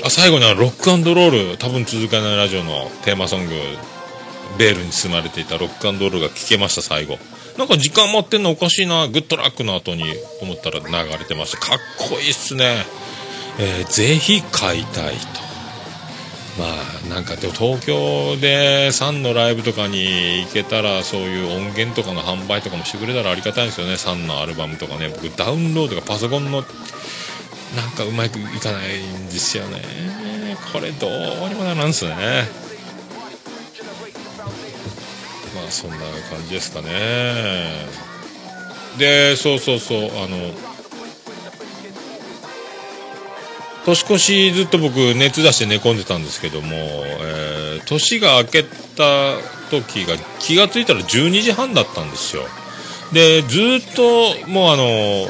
[0.05, 3.53] あ最後にあのロックロール多分続かないラジオのテーマソング
[4.59, 7.19] ベールに包まれていたロックロールが聴けました最後。
[7.59, 10.05] なんか時間待ってんのおかしいなグッドラックの後に
[10.43, 11.59] 思ったら流れてました。
[11.59, 12.85] かっこいいっすね、
[13.59, 15.45] えーぜひ買いたいと。
[16.59, 23.97] まあなんかでも東京でサンのライブとかに行けたらそういう音源とかの販売とかもしてくれたらありがたいんですよね。
[23.97, 25.09] サンのアルバムとかね。
[25.09, 26.65] 僕ダウンロードがパソコンの
[27.77, 29.81] なんかうまくいかないんですよね。
[30.73, 32.49] これどうにもならんすね。
[35.55, 37.87] まあそんな感じですかね。
[38.99, 40.53] でそうそうそうあの
[43.85, 49.37] 年越しずっと僕熱出して寝込んでたんですけども、えー年が明けた
[49.71, 52.43] 時が気がついたら12時半だったんですよ。
[53.13, 54.85] でずっともうあの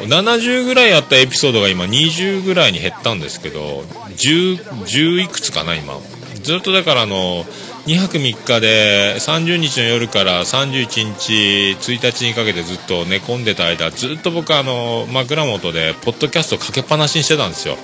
[0.06, 3.80] 70ぐらいあったエピソードが今20ぐらいに減ったんですけど
[4.16, 5.98] 10, 10いくつかな今。
[6.42, 7.44] ずっとだからあの
[7.86, 10.86] 2泊3日で30日の夜から31
[11.18, 11.32] 日
[11.78, 17.76] 1日にかけてずっと寝込んでた間ずっと僕あの枕元でポッドキャストかけっぱなしにしてたんですよ。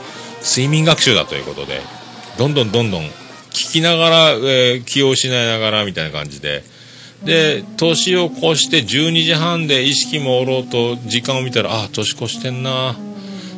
[0.43, 1.81] 睡眠学習だということで。
[2.39, 3.03] どんどんどんどん
[3.51, 6.65] 聞きながら、えー気を失いながらみたいな感じで。
[7.25, 12.97] で年を越して12時半で意識もおろうと時間を見たらあ年越してんな。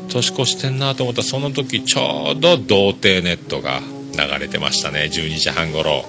[0.08, 5.08] 年越してんなと思ったらその時ちょうど童貞ネットが流れてましたね。
[5.12, 6.04] 12時半頃、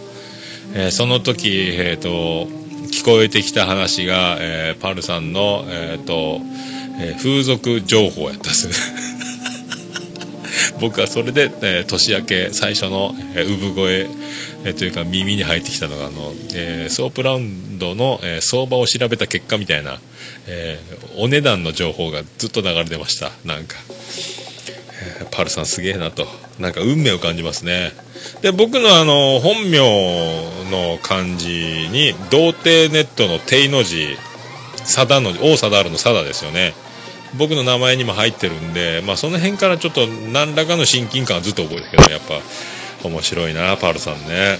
[0.76, 2.48] えーその時えっ、と
[2.92, 6.40] 聞こえてきた話が、えーパルさんのえっ、と、
[7.00, 8.74] えー風俗情報やったですね。
[10.80, 14.08] 僕はそれで、えー年明け最初の、えー産声、
[14.66, 20.00] えーというか耳に入ってきたのがあの、えーソープラウンドの、えー相場を調べた結果みたいな、
[20.48, 23.32] えーお値段の情報がずっと流れてました。
[23.46, 23.76] なんか、
[25.32, 26.28] パルさんすげえなと。
[26.60, 27.92] なんか運命を感じますね。
[28.42, 29.80] で僕のあの本名
[30.70, 34.18] の漢字に童貞ネットの定の字
[34.84, 36.74] サダの王貞治のサダですよね。
[37.38, 42.22] 僕の名前にも入ってるんで、まあ、その辺からちょっと何らかの親近感はずっと覚えてるけどやっ
[43.02, 44.60] ぱ面白いなパルさんね。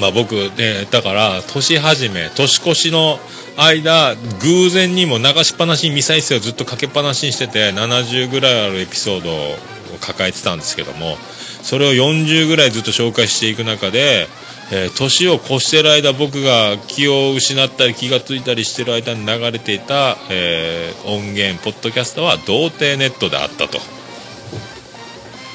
[0.00, 3.18] まあ僕ねだから年始め年越しの
[3.56, 9.56] 間偶然にも流しっぱなしにミサイルをずっとかけっぱなしにしてて70ぐらいあるエピソードを
[10.00, 11.16] 抱えてたんですけども
[11.62, 14.26] それを40ぐらいずっと紹介していく中で、
[14.72, 23.78] えー年を越してる間僕が気を失ったり気がついたりしてる間に流れていた、えー音源ポッドキャストは童貞ネットであったと。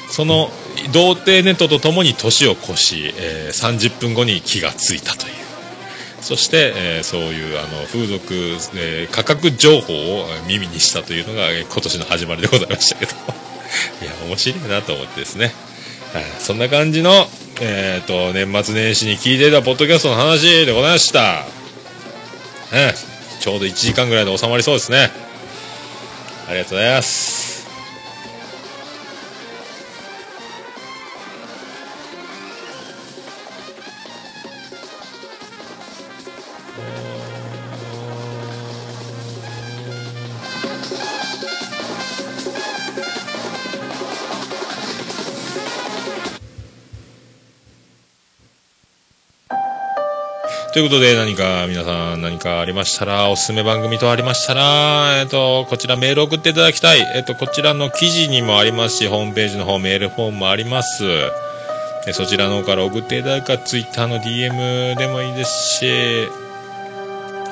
[0.08, 0.50] その
[0.92, 5.45] 童貞ネットとともに年を越し、えー30分後に気がついたという。
[6.26, 8.34] そして、えーそういうあの風俗、
[8.74, 13.12] えー価格情報を耳にしたというのが今年の始まりでございましたけど。
[14.02, 15.54] いや面白いなと思ってですね、
[16.12, 16.24] はい。
[16.40, 17.28] そんな感じの、
[17.60, 21.44] えー、と年末年始に聞いていたポッドキャストの話でございました、
[22.72, 22.94] ね、
[23.38, 25.12] ちょうど1時間ぐらいで収まりそうですね。
[26.48, 27.35] ありがとうございます。
[50.76, 61.02] ということで何か皆さん何かありましたらおすすめ番組とありましたら、えっとこちらメール送っていただきたい、えっとこちらの記事にもありますしホームページの方メールフォームもあります
[62.04, 66.28] でそちらの方から送っていただくかツイッターの DM でもいいですし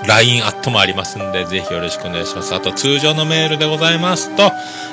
[0.07, 2.55] LINE アットもありますんで、ぜひよろしくお願いします。
[2.55, 4.53] あと、通常のメールでございますと、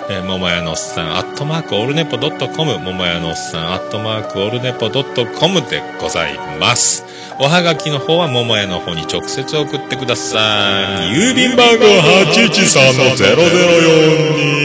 [0.10, 7.11] えー、桃屋のおっさん、アットマークオルネポドットコム、桃屋のおっさん、アットマークオルネポドットコムでございます。
[7.44, 11.16] おはがきの方は桃屋の方に直接送ってください。
[11.18, 11.86] 郵便番号
[12.30, 14.62] 813-0042。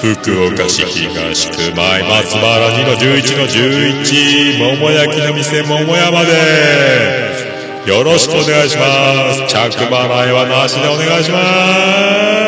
[0.00, 6.32] 福岡市東区前松原2の11の11桃焼きの店桃屋まで
[7.86, 11.38] よろしくお願いします着払いはなしでお願いしま
[12.44, 12.47] す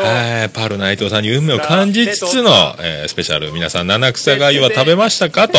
[0.00, 2.50] はい、パール内藤さんに運命を感じつつの、
[2.80, 5.48] えースペシャル皆さん七草がゆは食べましたか？
[5.48, 5.58] と。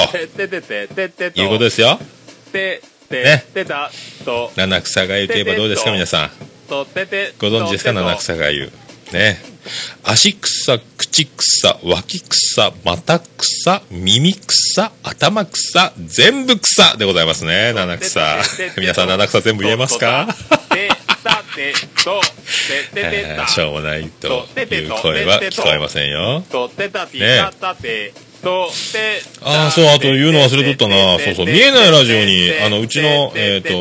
[1.39, 1.99] いうことですよ
[3.09, 3.43] てね
[4.55, 6.30] 七草がゆといえばどうですか皆さん
[7.39, 8.72] ご存知ですか七草がゆ
[9.13, 9.38] ね
[10.03, 18.38] 足草口草脇草股草耳草頭草全部草でございますね七草
[18.78, 20.28] 皆さん七草全部言えますか
[21.26, 21.73] てたて
[22.03, 22.21] と
[22.93, 26.43] てててたしょうもないという声は聞こえませんよ。
[26.51, 27.19] とてたて
[27.59, 28.13] たて
[28.43, 31.17] とてああ、そう、あと言うの忘れとったな。
[31.17, 33.73] そうそう、見えないラジオに、あの、うちの、えっ、と、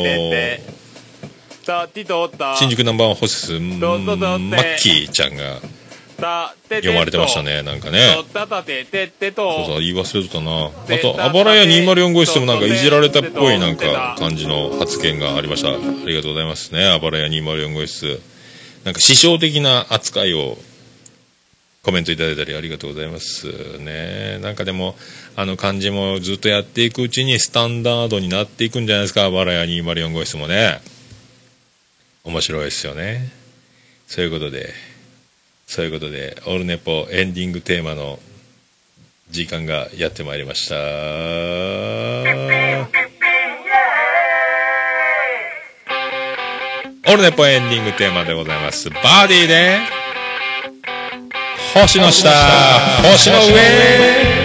[2.57, 5.61] 新宿ナンバーワンホステス、マッキーちゃんが
[6.17, 8.15] 読まれてましたねなんかね。
[8.15, 10.67] そうだ言い忘れてたな。
[10.67, 15.71] あとあばらや204号室もなんかいじられたっぽいなんか感じの発言がありました。
[15.71, 18.21] ありがとうございますねあばらや204号室
[18.85, 20.59] なんか師匠的な扱いを
[21.83, 24.39] コメントいただいたりありがとうございますね。
[24.41, 24.97] なんかでも
[25.37, 30.81] あの感じもずっとやっていくうちにスタンダードになっていくんじゃないですかあばらや204号室もね。
[32.25, 33.31] 面白いですよね。
[34.07, 34.73] そういうことで。
[35.75, 38.21] そういうことで、オルネポエンディングテーマの
[39.29, 40.77] 時間がやってまいりました。
[40.77, 40.79] オ
[47.17, 48.89] ルネポエンディングテーマでございます。
[48.89, 49.79] バーディーで、
[51.75, 52.31] 星の下、
[53.03, 54.44] 星の上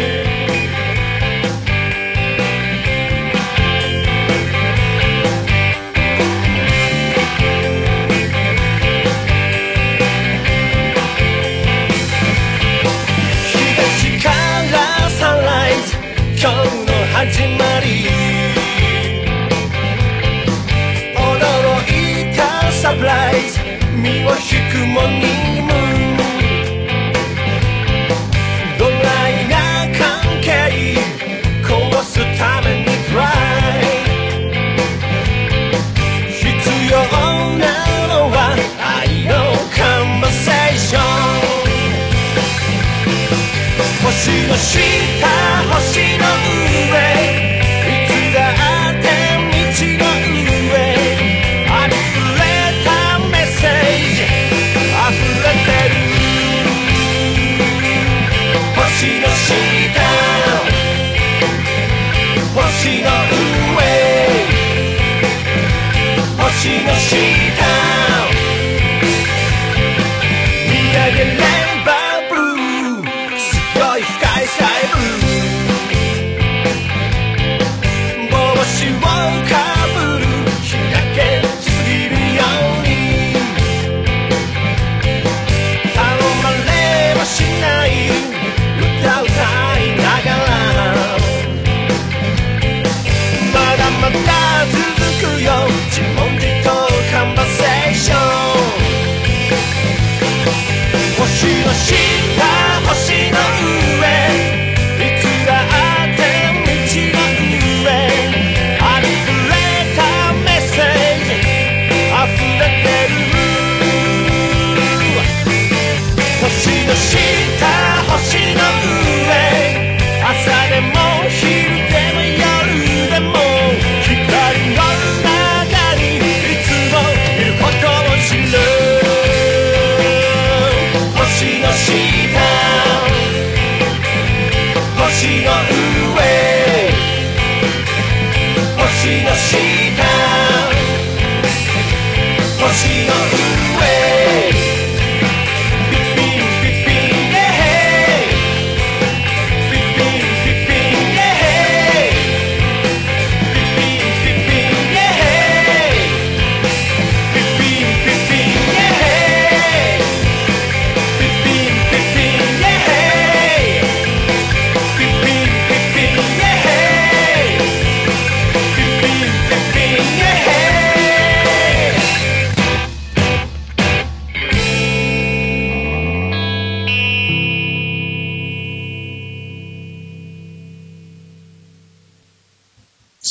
[101.40, 102.09] しの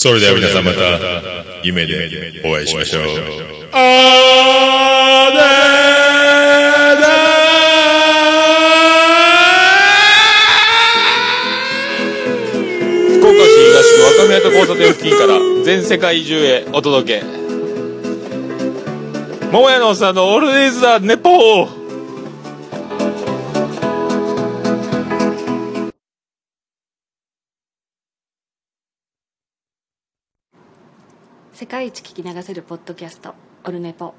[0.01, 0.79] それでは皆さんまた
[1.65, 1.93] 夢で
[2.45, 3.03] お会いしましょう。
[3.73, 6.99] あーねー
[14.19, 15.35] 若宮と交差点付近から
[15.65, 17.25] 全世界中へお届け
[19.51, 21.17] 桃屋のおっさんのオールディーズ・ザ・ネ
[31.79, 34.12] 回一聞き流せるポッドキャスト「オルネポ」